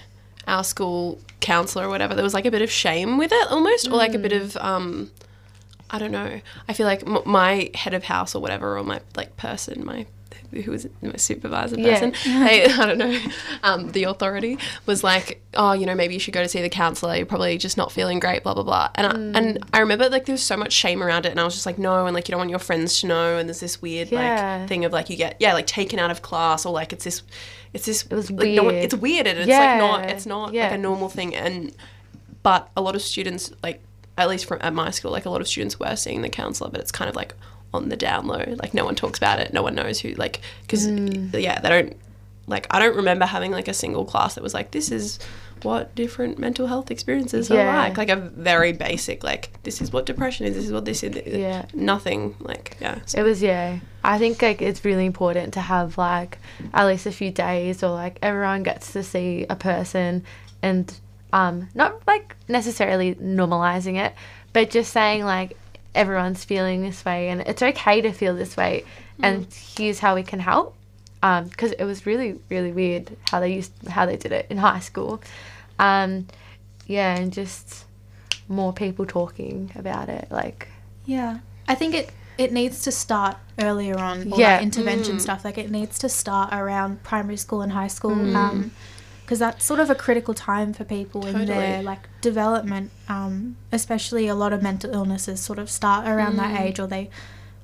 our 0.46 0.64
school 0.64 1.18
counselor 1.40 1.86
or 1.86 1.88
whatever, 1.90 2.14
there 2.14 2.24
was 2.24 2.34
like 2.34 2.46
a 2.46 2.50
bit 2.50 2.62
of 2.62 2.70
shame 2.70 3.18
with 3.18 3.32
it 3.32 3.50
almost, 3.50 3.88
or 3.88 3.96
like 3.96 4.14
a 4.14 4.18
bit 4.18 4.32
Mm. 4.32 4.42
of 4.42 4.56
um, 4.58 5.10
I 5.90 5.98
don't 5.98 6.12
know. 6.12 6.40
I 6.68 6.72
feel 6.72 6.86
like 6.86 7.02
m- 7.06 7.22
my 7.26 7.70
head 7.74 7.94
of 7.94 8.04
house 8.04 8.34
or 8.34 8.42
whatever, 8.42 8.76
or 8.78 8.82
my 8.84 9.00
like 9.16 9.36
person, 9.36 9.84
my 9.84 10.06
who 10.52 10.70
was 10.70 10.86
my 11.02 11.16
supervisor 11.16 11.78
Yeah. 11.78 11.98
person, 12.00 12.12
they, 12.44 12.64
I 12.66 12.86
don't 12.86 12.98
know, 12.98 13.18
um, 13.64 13.90
the 13.92 14.04
authority 14.04 14.58
was 14.86 15.02
like, 15.04 15.42
oh, 15.54 15.72
you 15.72 15.86
know, 15.86 15.94
maybe 15.94 16.14
you 16.14 16.20
should 16.20 16.32
go 16.34 16.42
to 16.42 16.48
see 16.48 16.62
the 16.62 16.68
counselor. 16.68 17.16
You're 17.16 17.26
probably 17.26 17.58
just 17.58 17.76
not 17.76 17.90
feeling 17.92 18.20
great, 18.20 18.42
blah 18.42 18.54
blah 18.54 18.62
blah. 18.62 18.90
And 18.94 19.06
Mm. 19.12 19.34
I, 19.34 19.38
and 19.38 19.64
I 19.72 19.80
remember 19.80 20.08
like 20.08 20.24
there 20.26 20.32
was 20.34 20.42
so 20.42 20.56
much 20.56 20.72
shame 20.72 21.02
around 21.02 21.26
it, 21.26 21.30
and 21.30 21.40
I 21.40 21.44
was 21.44 21.54
just 21.54 21.66
like, 21.66 21.78
no, 21.78 22.06
and 22.06 22.14
like 22.14 22.28
you 22.28 22.32
don't 22.32 22.38
want 22.40 22.50
your 22.50 22.58
friends 22.60 23.00
to 23.00 23.06
know, 23.08 23.36
and 23.38 23.48
there's 23.48 23.60
this 23.60 23.82
weird 23.82 24.10
Yeah. 24.10 24.58
like 24.60 24.68
thing 24.68 24.84
of 24.84 24.92
like 24.92 25.10
you 25.10 25.16
get 25.16 25.36
yeah 25.40 25.52
like 25.52 25.66
taken 25.66 25.98
out 25.98 26.10
of 26.10 26.22
class 26.22 26.64
or 26.64 26.72
like 26.72 26.92
it's 26.92 27.04
this 27.04 27.22
it's 27.72 27.86
this 27.86 28.04
it 28.04 28.12
was 28.12 28.30
like, 28.30 28.50
no 28.50 28.62
one, 28.64 28.74
weird. 28.74 28.84
it's 28.84 28.94
weird 28.94 29.26
and 29.26 29.38
it's 29.38 29.48
like 29.48 29.78
not 29.78 30.10
it's 30.10 30.26
not 30.26 30.52
Yeah. 30.54 30.64
like 30.64 30.72
a 30.74 30.78
normal 30.78 31.08
thing 31.08 31.34
and 31.34 31.74
but 32.42 32.70
a 32.76 32.80
lot 32.80 32.94
of 32.94 33.02
students 33.02 33.52
like 33.62 33.82
at 34.18 34.28
least 34.28 34.46
from 34.46 34.58
at 34.62 34.72
my 34.72 34.90
school 34.90 35.10
like 35.10 35.26
a 35.26 35.30
lot 35.30 35.40
of 35.40 35.48
students 35.48 35.78
were 35.78 35.94
seeing 35.96 36.22
the 36.22 36.28
counselor 36.28 36.70
but 36.70 36.80
it's 36.80 36.92
kind 36.92 37.08
of 37.08 37.16
like 37.16 37.34
on 37.74 37.88
the 37.88 37.96
down 37.96 38.26
low. 38.26 38.42
Like 38.62 38.72
no 38.74 38.84
one 38.84 38.94
talks 38.94 39.18
about 39.18 39.38
it. 39.40 39.52
No 39.52 39.62
one 39.62 39.74
knows 39.74 40.00
who 40.00 40.10
like 40.12 40.40
because 40.62 40.86
Mm. 40.86 41.32
yeah 41.42 41.60
they 41.60 41.68
don't 41.68 41.96
like 42.46 42.66
I 42.70 42.78
don't 42.78 42.96
remember 42.96 43.26
having 43.26 43.50
like 43.50 43.68
a 43.68 43.74
single 43.74 44.04
class 44.04 44.34
that 44.36 44.42
was 44.42 44.54
like 44.54 44.70
this 44.70 44.90
is 44.90 45.18
what 45.62 45.94
different 45.94 46.38
mental 46.38 46.66
health 46.68 46.90
experiences 46.90 47.50
are 47.50 47.56
like. 47.56 47.96
Like 47.98 48.08
a 48.08 48.16
very 48.16 48.72
basic 48.72 49.24
like 49.24 49.50
this 49.64 49.82
is 49.82 49.92
what 49.92 50.06
depression 50.06 50.46
is. 50.46 50.54
This 50.54 50.64
is 50.66 50.72
what 50.72 50.84
this 50.84 51.02
is. 51.02 51.16
Yeah. 51.26 51.66
nothing 51.74 52.36
like 52.40 52.76
yeah. 52.80 53.00
So- 53.04 53.18
It 53.18 53.22
was 53.24 53.42
yeah. 53.42 53.80
I 54.04 54.18
think 54.18 54.40
like 54.40 54.62
it's 54.62 54.84
really 54.84 55.06
important 55.06 55.52
to 55.54 55.60
have 55.60 55.98
like 55.98 56.38
at 56.72 56.86
least 56.86 57.04
a 57.06 57.12
few 57.12 57.30
days 57.32 57.82
or 57.82 57.90
like 57.90 58.18
everyone 58.22 58.62
gets 58.62 58.92
to 58.92 59.02
see 59.02 59.44
a 59.50 59.56
person 59.56 60.22
and 60.62 60.94
um 61.36 61.68
not 61.74 61.92
like 62.06 62.34
necessarily 62.48 63.14
normalizing 63.16 63.96
it, 64.04 64.12
but 64.54 64.70
just 64.70 64.90
saying 64.92 65.24
like 65.24 65.56
everyone's 65.94 66.44
feeling 66.44 66.82
this 66.82 67.04
way 67.04 67.28
and 67.30 67.40
it's 67.42 67.62
okay 67.62 68.00
to 68.00 68.12
feel 68.12 68.34
this 68.34 68.56
way 68.56 68.84
and 69.22 69.46
here's 69.76 69.98
how 69.98 70.14
we 70.14 70.22
can 70.22 70.40
help. 70.40 70.74
Um, 71.22 71.44
because 71.48 71.72
it 71.72 71.84
was 71.84 71.98
really 72.06 72.30
really 72.54 72.72
weird 72.72 73.04
how 73.30 73.40
they 73.40 73.52
used 73.54 73.72
how 73.88 74.04
they 74.06 74.16
did 74.16 74.32
it 74.32 74.46
in 74.50 74.58
high 74.58 74.80
school. 74.80 75.20
Um, 75.78 76.26
yeah, 76.86 77.16
and 77.16 77.32
just 77.32 77.84
more 78.48 78.72
people 78.72 79.04
talking 79.06 79.72
about 79.74 80.08
it 80.08 80.26
like 80.30 80.68
Yeah. 81.04 81.38
I 81.68 81.74
think 81.74 81.94
it 81.94 82.10
it 82.38 82.52
needs 82.52 82.82
to 82.82 82.92
start 82.92 83.36
earlier 83.58 83.98
on 83.98 84.32
or 84.32 84.38
Yeah. 84.38 84.54
like 84.56 84.62
intervention 84.62 85.18
stuff 85.18 85.44
like 85.44 85.58
it 85.58 85.70
needs 85.70 85.98
to 86.04 86.08
start 86.08 86.48
around 86.52 87.02
primary 87.02 87.38
school 87.38 87.60
and 87.62 87.72
high 87.72 87.88
school 87.98 88.36
um 88.36 88.70
because 89.26 89.40
that's 89.40 89.64
sort 89.64 89.80
of 89.80 89.90
a 89.90 89.94
critical 89.94 90.32
time 90.34 90.72
for 90.72 90.84
people 90.84 91.26
in 91.26 91.44
their 91.46 91.82
like 91.82 92.08
development 92.20 92.90
um 93.08 93.56
especially 93.72 94.28
a 94.28 94.34
lot 94.34 94.52
of 94.52 94.62
mental 94.62 94.90
illnesses 94.94 95.40
sort 95.40 95.58
of 95.58 95.68
start 95.68 96.06
around 96.06 96.36
that 96.36 96.60
age 96.60 96.78
or 96.78 96.86
they 96.86 97.10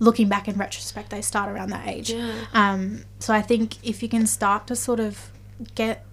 looking 0.01 0.29
back 0.29 0.49
in 0.49 0.57
retrospect 0.57 1.11
they 1.11 1.23
start 1.23 1.49
around 1.49 1.71
that 1.71 1.87
age 1.87 2.11
Yeah. 2.11 2.33
um 2.53 3.05
so 3.21 3.33
i 3.33 3.41
think 3.41 3.77
if 3.87 4.03
you 4.03 4.09
can 4.09 4.27
start 4.27 4.67
to 4.67 4.75
sort 4.77 4.99
of 5.01 5.31
get 5.77 6.05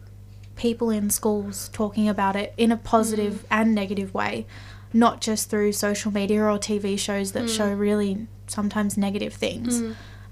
people 0.55 0.89
in 0.91 1.09
schools 1.09 1.69
talking 1.73 2.07
about 2.07 2.35
it 2.35 2.53
in 2.57 2.71
a 2.71 2.77
positive 2.77 3.45
and 3.49 3.73
negative 3.73 4.13
way, 4.13 4.45
not 4.91 5.21
just 5.21 5.49
through 5.49 5.71
social 5.71 6.11
media 6.11 6.43
or 6.43 6.59
TV 6.59 6.99
shows 6.99 7.31
that 7.31 7.49
show 7.49 7.71
really 7.71 8.27
sometimes 8.47 8.97
negative 8.97 9.33
things. 9.33 9.81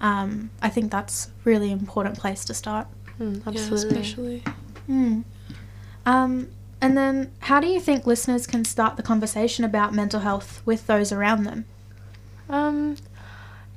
Um, 0.01 0.49
I 0.61 0.67
think 0.67 0.91
that's 0.91 1.29
really 1.45 1.71
important 1.71 2.19
place 2.19 2.43
to 2.43 2.53
start. 2.53 2.87
mm, 3.17 3.37
yeah, 3.37 3.43
absolutely. 3.47 3.87
especially 3.87 4.43
Mm. 4.89 5.23
Um, 6.05 6.49
and 6.79 6.95
then, 6.95 7.31
how 7.39 7.59
do 7.59 7.67
you 7.67 7.79
think 7.79 8.05
listeners 8.05 8.45
can 8.45 8.63
start 8.63 8.97
the 8.97 9.03
conversation 9.03 9.65
about 9.65 9.93
mental 9.93 10.21
health 10.21 10.61
with 10.65 10.87
those 10.87 11.11
around 11.11 11.43
them? 11.43 11.65
Um, 12.49 12.97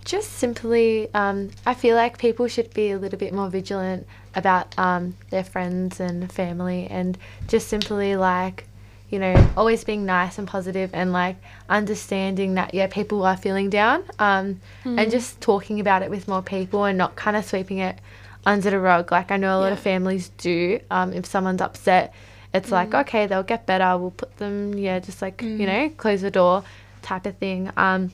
just 0.04 0.32
simply, 0.32 1.12
um, 1.14 1.50
I 1.66 1.74
feel 1.74 1.96
like 1.96 2.18
people 2.18 2.46
should 2.46 2.72
be 2.74 2.90
a 2.90 2.98
little 2.98 3.18
bit 3.18 3.32
more 3.32 3.48
vigilant 3.48 4.06
about 4.34 4.78
um, 4.78 5.16
their 5.30 5.44
friends 5.44 5.98
and 5.98 6.30
family, 6.30 6.86
and 6.88 7.16
just 7.48 7.68
simply 7.68 8.16
like, 8.16 8.66
you 9.08 9.18
know, 9.18 9.50
always 9.56 9.82
being 9.82 10.06
nice 10.06 10.38
and 10.38 10.46
positive, 10.46 10.90
and 10.92 11.12
like 11.12 11.36
understanding 11.68 12.54
that 12.54 12.74
yeah, 12.74 12.86
people 12.86 13.24
are 13.24 13.36
feeling 13.36 13.70
down, 13.70 14.04
um, 14.18 14.60
and 14.84 15.10
just 15.10 15.40
talking 15.40 15.80
about 15.80 16.02
it 16.02 16.10
with 16.10 16.28
more 16.28 16.42
people, 16.42 16.84
and 16.84 16.98
not 16.98 17.16
kind 17.16 17.36
of 17.36 17.44
sweeping 17.44 17.78
it 17.78 17.98
under 18.46 18.70
the 18.70 18.78
rug. 18.78 19.12
Like 19.12 19.30
I 19.30 19.36
know 19.36 19.58
a 19.58 19.60
lot 19.60 19.72
of 19.72 19.80
families 19.80 20.30
do. 20.38 20.80
Um, 20.90 21.12
if 21.12 21.26
someone's 21.26 21.60
upset, 21.60 22.14
it's 22.52 22.70
like 22.70 22.94
okay, 22.94 23.26
they'll 23.26 23.42
get 23.42 23.66
better. 23.66 23.96
We'll 23.98 24.10
put 24.10 24.36
them, 24.38 24.74
yeah, 24.74 24.98
just 24.98 25.22
like 25.22 25.42
you 25.42 25.66
know, 25.66 25.88
close 25.96 26.22
the 26.22 26.30
door, 26.30 26.64
type 27.02 27.26
of 27.26 27.36
thing. 27.38 27.70
Um, 27.76 28.12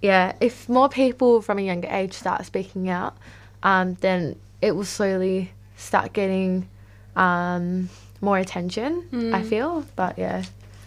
yeah, 0.00 0.34
if 0.40 0.68
more 0.68 0.88
people 0.88 1.42
from 1.42 1.58
a 1.58 1.62
younger 1.62 1.88
age 1.90 2.12
start 2.12 2.44
speaking 2.46 2.88
out, 2.88 3.16
um, 3.62 3.94
then 4.00 4.36
it 4.62 4.72
will 4.76 4.84
slowly 4.84 5.52
start 5.76 6.12
getting 6.12 6.68
um, 7.16 7.88
more 8.20 8.38
attention. 8.38 9.08
I 9.34 9.42
feel, 9.42 9.84
but 9.96 10.18
yeah, 10.18 10.44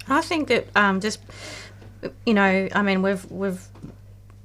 I 0.07 0.21
think 0.21 0.47
that 0.47 0.67
um, 0.75 1.01
just 1.01 1.19
you 2.25 2.33
know, 2.33 2.69
I 2.73 2.81
mean, 2.81 3.01
we've 3.01 3.29
we've 3.29 3.61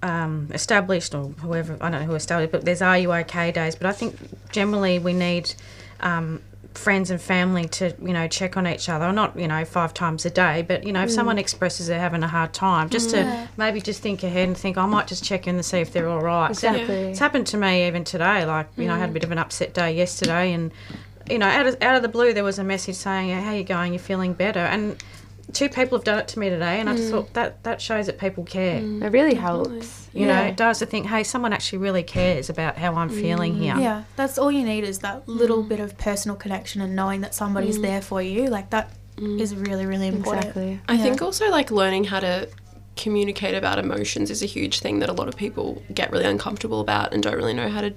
um, 0.06 0.48
established 0.54 1.14
or 1.14 1.24
whoever 1.42 1.76
I 1.80 1.90
don't 1.90 2.00
know 2.00 2.06
who 2.06 2.14
established, 2.14 2.52
but 2.52 2.64
there's 2.64 2.80
Are 2.80 2.96
You 2.96 3.12
OK 3.12 3.50
days. 3.52 3.74
But 3.74 3.88
I 3.88 3.92
think 3.92 4.16
generally 4.52 4.98
we 5.00 5.12
need 5.12 5.52
um, 6.00 6.40
friends 6.74 7.10
and 7.10 7.20
family 7.20 7.66
to 7.66 7.92
you 8.00 8.12
know 8.12 8.28
check 8.28 8.56
on 8.56 8.68
each 8.68 8.88
other. 8.88 9.12
Not 9.12 9.36
you 9.36 9.48
know 9.48 9.64
five 9.64 9.92
times 9.92 10.24
a 10.24 10.30
day, 10.30 10.62
but 10.62 10.86
you 10.86 10.92
know 10.92 11.02
if 11.02 11.10
someone 11.10 11.38
expresses 11.38 11.88
they're 11.88 11.98
having 11.98 12.22
a 12.22 12.28
hard 12.28 12.52
time, 12.52 12.88
just 12.88 13.10
to 13.10 13.48
maybe 13.56 13.80
just 13.80 14.00
think 14.00 14.22
ahead 14.22 14.46
and 14.46 14.56
think 14.56 14.78
I 14.78 14.86
might 14.86 15.08
just 15.08 15.24
check 15.24 15.48
in 15.48 15.56
to 15.56 15.62
see 15.64 15.78
if 15.78 15.92
they're 15.92 16.08
all 16.08 16.22
right. 16.22 16.50
Exactly. 16.50 16.94
it's 17.10 17.18
happened 17.18 17.48
to 17.48 17.56
me 17.56 17.88
even 17.88 18.04
today. 18.04 18.44
Like 18.44 18.68
you 18.76 18.86
know, 18.86 18.94
I 18.94 18.98
had 18.98 19.10
a 19.10 19.12
bit 19.12 19.24
of 19.24 19.32
an 19.32 19.38
upset 19.38 19.74
day 19.74 19.96
yesterday, 19.96 20.52
and 20.52 20.70
you 21.28 21.38
know, 21.38 21.46
out 21.46 21.66
of, 21.66 21.82
out 21.82 21.96
of 21.96 22.02
the 22.02 22.08
blue, 22.08 22.32
there 22.32 22.44
was 22.44 22.60
a 22.60 22.64
message 22.64 22.94
saying, 22.94 23.30
"How 23.42 23.52
you 23.52 23.64
going? 23.64 23.92
You're 23.92 23.98
feeling 23.98 24.34
better?" 24.34 24.60
And 24.60 25.02
two 25.52 25.68
people 25.68 25.96
have 25.96 26.04
done 26.04 26.18
it 26.18 26.28
to 26.28 26.38
me 26.38 26.50
today, 26.50 26.80
and 26.80 26.88
I 26.88 26.96
just 26.96 27.08
mm. 27.08 27.12
thought 27.12 27.32
that 27.34 27.62
that 27.64 27.80
shows 27.80 28.06
that 28.06 28.18
people 28.18 28.44
care. 28.44 28.80
Mm. 28.80 29.04
it 29.04 29.10
really 29.10 29.34
helps. 29.34 30.08
You 30.12 30.26
know, 30.26 30.42
it 30.44 30.56
does 30.56 30.78
to 30.78 30.86
think, 30.86 31.06
hey, 31.06 31.22
someone 31.22 31.52
actually 31.52 31.78
really 31.78 32.02
cares 32.02 32.48
about 32.48 32.78
how 32.78 32.94
I'm 32.94 33.10
feeling 33.10 33.54
mm. 33.54 33.58
here. 33.58 33.76
Yeah, 33.76 34.04
that's 34.16 34.38
all 34.38 34.50
you 34.50 34.64
need 34.64 34.84
is 34.84 35.00
that 35.00 35.28
little 35.28 35.62
bit 35.62 35.80
of 35.80 35.96
personal 35.98 36.36
connection 36.36 36.80
and 36.80 36.96
knowing 36.96 37.20
that 37.20 37.34
somebody's 37.34 37.80
there 37.80 38.00
for 38.00 38.22
you. 38.22 38.46
Like 38.46 38.70
that 38.70 38.90
is 39.18 39.54
really, 39.54 39.86
really 39.86 40.08
important. 40.08 40.46
Exactly. 40.46 40.80
I 40.88 40.96
think 40.96 41.22
also 41.22 41.50
like 41.50 41.70
learning 41.70 42.04
how 42.04 42.20
to 42.20 42.48
communicate 42.96 43.54
about 43.54 43.78
emotions 43.78 44.30
is 44.30 44.42
a 44.42 44.46
huge 44.46 44.80
thing 44.80 45.00
that 45.00 45.08
a 45.08 45.12
lot 45.12 45.28
of 45.28 45.36
people 45.36 45.82
get 45.92 46.10
really 46.10 46.24
uncomfortable 46.24 46.80
about 46.80 47.12
and 47.12 47.22
don't 47.22 47.36
really 47.36 47.52
know 47.52 47.68
how 47.68 47.82
to 47.82 47.94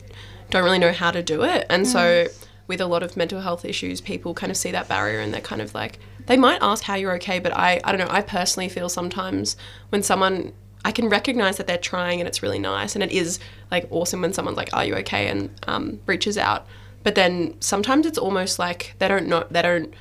don't 0.49 0.63
really 0.63 0.79
know 0.79 0.91
how 0.91 1.11
to 1.11 1.23
do 1.23 1.43
it. 1.43 1.65
And 1.69 1.87
so 1.87 2.27
with 2.69 2.79
a 2.79 2.85
lot 2.85 3.03
of 3.03 3.17
mental 3.17 3.41
health 3.41 3.65
issues, 3.65 3.99
people 3.99 4.33
kind 4.33 4.49
of 4.49 4.55
see 4.55 4.71
that 4.71 4.87
barrier 4.87 5.19
and 5.19 5.33
they're 5.33 5.41
kind 5.41 5.61
of 5.61 5.75
like 5.75 5.99
they 6.27 6.37
might 6.37 6.59
ask 6.61 6.83
how 6.83 6.95
you're 6.95 7.15
okay, 7.15 7.39
but 7.39 7.51
I 7.51 7.81
I 7.83 7.91
don't 7.91 7.99
know, 7.99 8.13
I 8.13 8.21
personally 8.21 8.69
feel 8.69 8.87
sometimes 8.87 9.57
when 9.89 10.01
someone 10.01 10.53
I 10.85 10.93
can 10.93 11.09
recognize 11.09 11.57
that 11.57 11.67
they're 11.67 11.77
trying 11.77 12.21
and 12.21 12.27
it's 12.27 12.41
really 12.41 12.59
nice 12.59 12.95
and 12.95 13.03
it 13.03 13.11
is 13.11 13.39
like 13.69 13.87
awesome 13.91 14.21
when 14.21 14.31
someone's 14.31 14.55
like, 14.55 14.73
Are 14.73 14.85
you 14.85 14.95
okay? 14.95 15.27
and 15.27 15.49
um, 15.67 15.99
reaches 16.05 16.37
out. 16.37 16.65
But 17.03 17.15
then 17.15 17.59
sometimes 17.59 18.05
it's 18.05 18.17
almost 18.17 18.59
like 18.59 18.95
they 18.99 19.09
don't 19.09 19.27
know 19.27 19.45
they 19.51 19.61
don't 19.61 19.93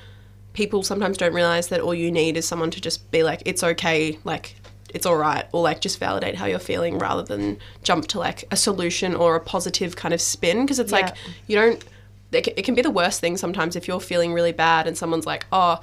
people 0.52 0.82
sometimes 0.82 1.16
don't 1.16 1.32
realize 1.32 1.68
that 1.68 1.80
all 1.80 1.94
you 1.94 2.10
need 2.10 2.36
is 2.36 2.46
someone 2.46 2.68
to 2.68 2.80
just 2.80 3.08
be 3.12 3.22
like, 3.22 3.40
it's 3.46 3.62
okay, 3.62 4.18
like, 4.24 4.56
it's 4.92 5.06
all 5.06 5.16
right, 5.16 5.46
or 5.52 5.62
like 5.62 5.80
just 5.80 6.00
validate 6.00 6.34
how 6.34 6.46
you're 6.46 6.58
feeling 6.58 6.98
rather 6.98 7.22
than 7.22 7.56
jump 7.84 8.08
to 8.08 8.18
like 8.18 8.44
a 8.50 8.56
solution 8.56 9.14
or 9.14 9.36
a 9.36 9.40
positive 9.40 9.94
kind 9.94 10.12
of 10.12 10.20
spin. 10.20 10.64
Because 10.64 10.80
it's 10.80 10.90
like, 10.90 11.14
you 11.46 11.54
don't, 11.54 11.84
it 12.32 12.42
can, 12.42 12.54
it 12.56 12.62
can 12.64 12.74
be 12.74 12.82
the 12.82 12.90
worst 12.90 13.20
thing 13.20 13.36
sometimes 13.36 13.74
if 13.76 13.88
you're 13.88 14.00
feeling 14.00 14.32
really 14.32 14.52
bad 14.52 14.86
and 14.86 14.96
someone's 14.98 15.26
like, 15.26 15.46
oh, 15.52 15.80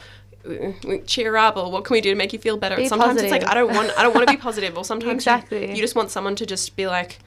cheer 1.08 1.36
up 1.38 1.58
or 1.58 1.72
what 1.72 1.84
can 1.86 1.94
we 1.96 2.02
do 2.02 2.10
to 2.12 2.16
make 2.16 2.32
you 2.34 2.40
feel 2.40 2.56
better 2.58 2.76
Be 2.76 2.88
sometimes 2.88 3.20
it's 3.20 3.32
like 3.32 3.48
i 3.48 3.54
don't 3.56 3.74
want 3.74 3.92
i 3.98 4.04
don't 4.04 4.14
want 4.14 4.28
to 4.28 4.34
be 4.34 4.38
positive 4.42 4.78
or 4.78 4.86
sometimes 4.86 5.26
you- 5.26 5.32
Exactly. 5.34 5.70
you 5.72 5.78
just 5.82 5.96
want 5.96 6.12
someone 6.12 6.36
to 6.36 6.46
just 6.46 6.76
be 6.76 6.86
like 6.86 7.18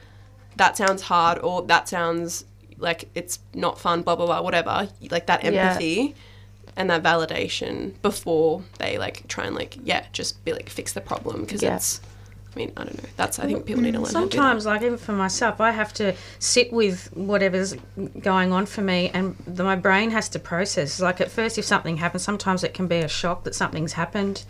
that 0.55 0.77
sounds 0.77 1.01
hard 1.01 1.37
or 1.39 1.61
that 1.63 1.89
sounds 1.89 2.45
like 2.77 3.09
it's 3.15 3.39
not 3.53 3.77
fun 3.77 4.03
blah 4.03 4.15
blah 4.15 4.25
blah 4.25 4.41
whatever 4.41 4.87
like 5.11 5.25
that 5.25 5.43
Yeah. 5.43 5.49
empathy 5.71 6.15
and 6.77 6.89
that 6.89 7.03
validation 7.03 8.01
before 8.01 8.63
they 8.77 8.97
like 8.97 9.27
try 9.27 9.45
and 9.45 9.53
like 9.55 9.77
yeah 9.83 10.05
just 10.13 10.43
be 10.45 10.53
like 10.53 10.69
fix 10.69 10.93
the 10.93 11.01
problem 11.01 11.41
because 11.41 11.61
Yeah. 11.61 11.75
it's 11.75 11.99
i 12.55 12.59
mean 12.59 12.71
i 12.77 12.83
don't 12.83 13.01
know 13.01 13.09
that's 13.15 13.39
i 13.39 13.45
think 13.45 13.65
people 13.65 13.81
need 13.81 13.93
to 13.93 13.99
learn 13.99 14.13
how 14.13 14.19
to 14.21 14.25
do 14.25 14.29
that. 14.29 14.31
Sometimes, 14.31 14.65
like 14.65 14.81
even 14.81 14.97
for 14.97 15.13
myself, 15.13 15.61
I 15.61 15.71
have 15.71 15.93
to 15.95 16.15
sit 16.39 16.71
with 16.73 17.09
whatever's 17.15 17.75
going 18.19 18.51
on 18.51 18.65
for 18.65 18.81
me, 18.81 19.11
and 19.13 19.35
the, 19.45 19.63
my 19.63 19.75
brain 19.75 20.11
has 20.11 20.29
to 20.29 20.39
process. 20.39 20.99
Like 20.99 21.21
at 21.21 21.31
first, 21.31 21.57
if 21.57 21.65
something 21.65 21.97
happens, 21.97 22.23
sometimes 22.23 22.63
it 22.63 22.73
can 22.73 22.87
be 22.87 22.97
a 22.97 23.07
shock 23.07 23.43
that 23.43 23.55
something's 23.55 23.93
happened, 23.93 24.43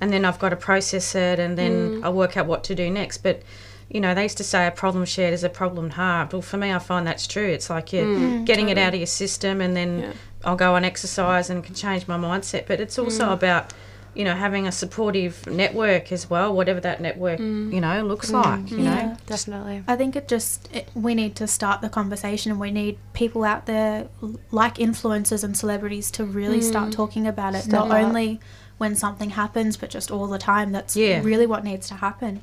and 0.00 0.12
then 0.12 0.24
I've 0.24 0.38
got 0.38 0.50
to 0.50 0.56
process 0.56 1.14
it, 1.14 1.38
and 1.38 1.58
then 1.58 2.00
mm. 2.00 2.04
I 2.04 2.08
work 2.08 2.36
out 2.36 2.46
what 2.46 2.64
to 2.64 2.74
do 2.74 2.90
next. 2.90 3.18
But 3.18 3.42
you 3.88 4.00
know, 4.00 4.14
they 4.14 4.22
used 4.22 4.38
to 4.38 4.44
say 4.44 4.66
a 4.66 4.70
problem 4.70 5.04
shared 5.04 5.34
is 5.34 5.44
a 5.44 5.50
problem 5.50 5.90
halved. 5.90 6.32
Well, 6.32 6.42
for 6.42 6.56
me, 6.56 6.72
I 6.72 6.78
find 6.78 7.06
that's 7.06 7.26
true. 7.26 7.46
It's 7.46 7.68
like 7.68 7.92
you're 7.92 8.06
mm. 8.06 8.40
Mm. 8.40 8.44
getting 8.46 8.70
it 8.70 8.78
out 8.78 8.94
of 8.94 9.00
your 9.00 9.06
system, 9.06 9.60
and 9.60 9.76
then 9.76 9.98
Yeah. 9.98 10.12
I'll 10.44 10.56
go 10.56 10.74
on 10.74 10.84
exercise 10.84 11.50
and 11.50 11.62
can 11.62 11.74
change 11.74 12.08
my 12.08 12.16
mindset. 12.16 12.66
But 12.66 12.80
it's 12.80 12.98
also 12.98 13.32
about 13.32 13.72
you 14.14 14.24
know 14.24 14.34
having 14.34 14.66
a 14.66 14.72
supportive 14.72 15.46
network 15.46 16.12
as 16.12 16.28
well, 16.28 16.54
whatever 16.54 16.80
that 16.80 17.00
network 17.00 17.38
mm. 17.38 17.72
you 17.72 17.80
know 17.80 18.04
looks 18.04 18.30
mm. 18.30 18.44
like. 18.44 18.70
You 18.70 18.78
know. 18.78 18.84
Yeah. 18.84 19.16
Definitely. 19.26 19.84
I 19.88 19.96
think 19.96 20.16
it 20.16 20.28
just 20.28 20.68
it, 20.74 20.88
we 20.94 21.14
need 21.14 21.36
to 21.36 21.46
start 21.46 21.80
the 21.80 21.88
conversation 21.88 22.50
and 22.52 22.60
we 22.60 22.70
need 22.70 22.98
people 23.12 23.44
out 23.44 23.66
there 23.66 24.08
like 24.50 24.76
influencers 24.76 25.44
and 25.44 25.56
celebrities 25.56 26.10
to 26.12 26.24
really 26.24 26.60
start 26.60 26.90
mm. 26.90 26.92
talking 26.92 27.26
about 27.26 27.54
it 27.54 27.62
Step 27.62 27.72
not 27.72 27.90
up. 27.90 28.02
only 28.04 28.40
when 28.78 28.96
something 28.96 29.30
happens 29.30 29.76
but 29.76 29.90
just 29.90 30.10
all 30.10 30.26
the 30.26 30.38
time 30.38 30.72
that's 30.72 30.96
Yeah. 30.96 31.20
really 31.22 31.46
what 31.46 31.62
needs 31.62 31.86
to 31.88 31.94
happen 31.94 32.42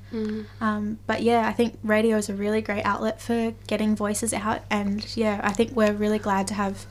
um, 0.61 0.99
but 1.05 1.21
yeah 1.21 1.47
I 1.47 1.51
think 1.51 1.77
radio 1.83 2.17
is 2.17 2.29
a 2.29 2.33
really 2.33 2.61
great 2.61 2.83
outlet 2.85 3.19
for 3.19 3.53
getting 3.67 3.95
voices 3.95 4.33
out 4.33 4.61
and 4.69 5.05
yeah 5.17 5.41
I 5.43 5.51
think 5.51 5.75
we're 5.75 5.91
really 5.91 6.19
glad 6.19 6.47
to 6.47 6.53
have 6.53 6.85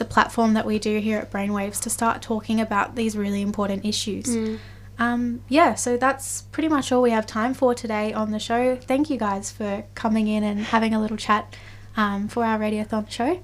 the 0.00 0.04
platform 0.04 0.54
that 0.54 0.66
we 0.66 0.80
do 0.80 0.98
here 0.98 1.18
at 1.18 1.30
Brainwaves 1.30 1.80
to 1.82 1.90
start 1.90 2.20
talking 2.20 2.60
about 2.60 2.96
these 2.96 3.16
really 3.16 3.42
important 3.42 3.84
issues 3.84 4.28
um, 5.00 5.42
yeah, 5.48 5.74
so 5.76 5.96
that's 5.96 6.42
pretty 6.52 6.68
much 6.68 6.92
all 6.92 7.00
we 7.00 7.10
have 7.10 7.26
time 7.26 7.54
for 7.54 7.74
today 7.74 8.12
on 8.12 8.32
the 8.32 8.38
show. 8.38 8.76
Thank 8.76 9.08
you 9.08 9.16
guys 9.16 9.50
for 9.50 9.84
coming 9.94 10.28
in 10.28 10.44
and 10.44 10.60
having 10.60 10.94
a 10.94 11.00
little 11.00 11.16
chat 11.16 11.56
um, 11.96 12.28
for 12.28 12.44
our 12.44 12.58
Radiothon 12.58 13.10
show. 13.10 13.42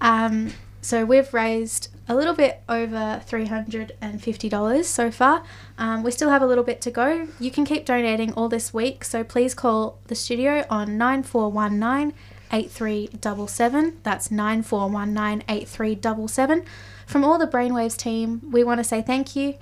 Um, 0.00 0.50
so 0.80 1.04
we've 1.04 1.32
raised 1.32 1.88
a 2.08 2.16
little 2.16 2.34
bit 2.34 2.62
over 2.68 3.22
$350 3.28 4.84
so 4.84 5.10
far. 5.12 5.44
Um, 5.78 6.02
we 6.02 6.10
still 6.10 6.30
have 6.30 6.42
a 6.42 6.46
little 6.46 6.64
bit 6.64 6.80
to 6.80 6.90
go. 6.90 7.28
You 7.38 7.52
can 7.52 7.64
keep 7.64 7.84
donating 7.84 8.32
all 8.32 8.48
this 8.48 8.74
week, 8.74 9.04
so 9.04 9.22
please 9.22 9.54
call 9.54 10.00
the 10.08 10.16
studio 10.16 10.64
on 10.68 10.98
9419 10.98 12.12
8377. 12.52 14.00
That's 14.02 14.28
94198377. 14.28 16.66
From 17.06 17.24
all 17.24 17.38
the 17.38 17.46
Brainwaves 17.46 17.96
team, 17.96 18.42
we 18.50 18.62
want 18.64 18.78
to 18.78 18.84
say 18.84 19.00
thank 19.02 19.34
you. 19.34 19.54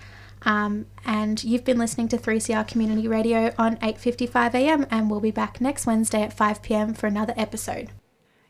Um, 0.42 0.86
and 1.04 1.42
you've 1.42 1.64
been 1.64 1.78
listening 1.78 2.08
to 2.08 2.18
3CR 2.18 2.68
Community 2.68 3.08
Radio 3.08 3.52
on 3.58 3.76
8:55 3.78 4.54
a.m. 4.54 4.86
and 4.90 5.10
we'll 5.10 5.20
be 5.20 5.30
back 5.30 5.60
next 5.60 5.86
Wednesday 5.86 6.22
at 6.22 6.32
5 6.32 6.62
p.m. 6.62 6.94
for 6.94 7.06
another 7.06 7.34
episode. 7.36 7.90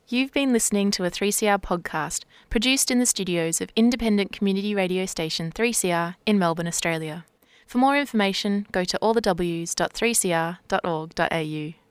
You've 0.08 0.32
been 0.32 0.52
listening 0.52 0.92
to 0.92 1.02
a 1.04 1.10
3CR 1.10 1.60
podcast 1.60 2.22
produced 2.48 2.92
in 2.92 3.00
the 3.00 3.06
studios 3.06 3.60
of 3.60 3.70
independent 3.74 4.30
community 4.32 4.72
radio 4.74 5.04
station 5.06 5.50
3CR 5.50 6.14
in 6.26 6.38
Melbourne, 6.38 6.68
Australia. 6.68 7.24
For 7.66 7.78
more 7.78 7.98
information, 7.98 8.68
go 8.70 8.84
to 8.84 8.96
allthews.3cr.org.au. 9.02 11.85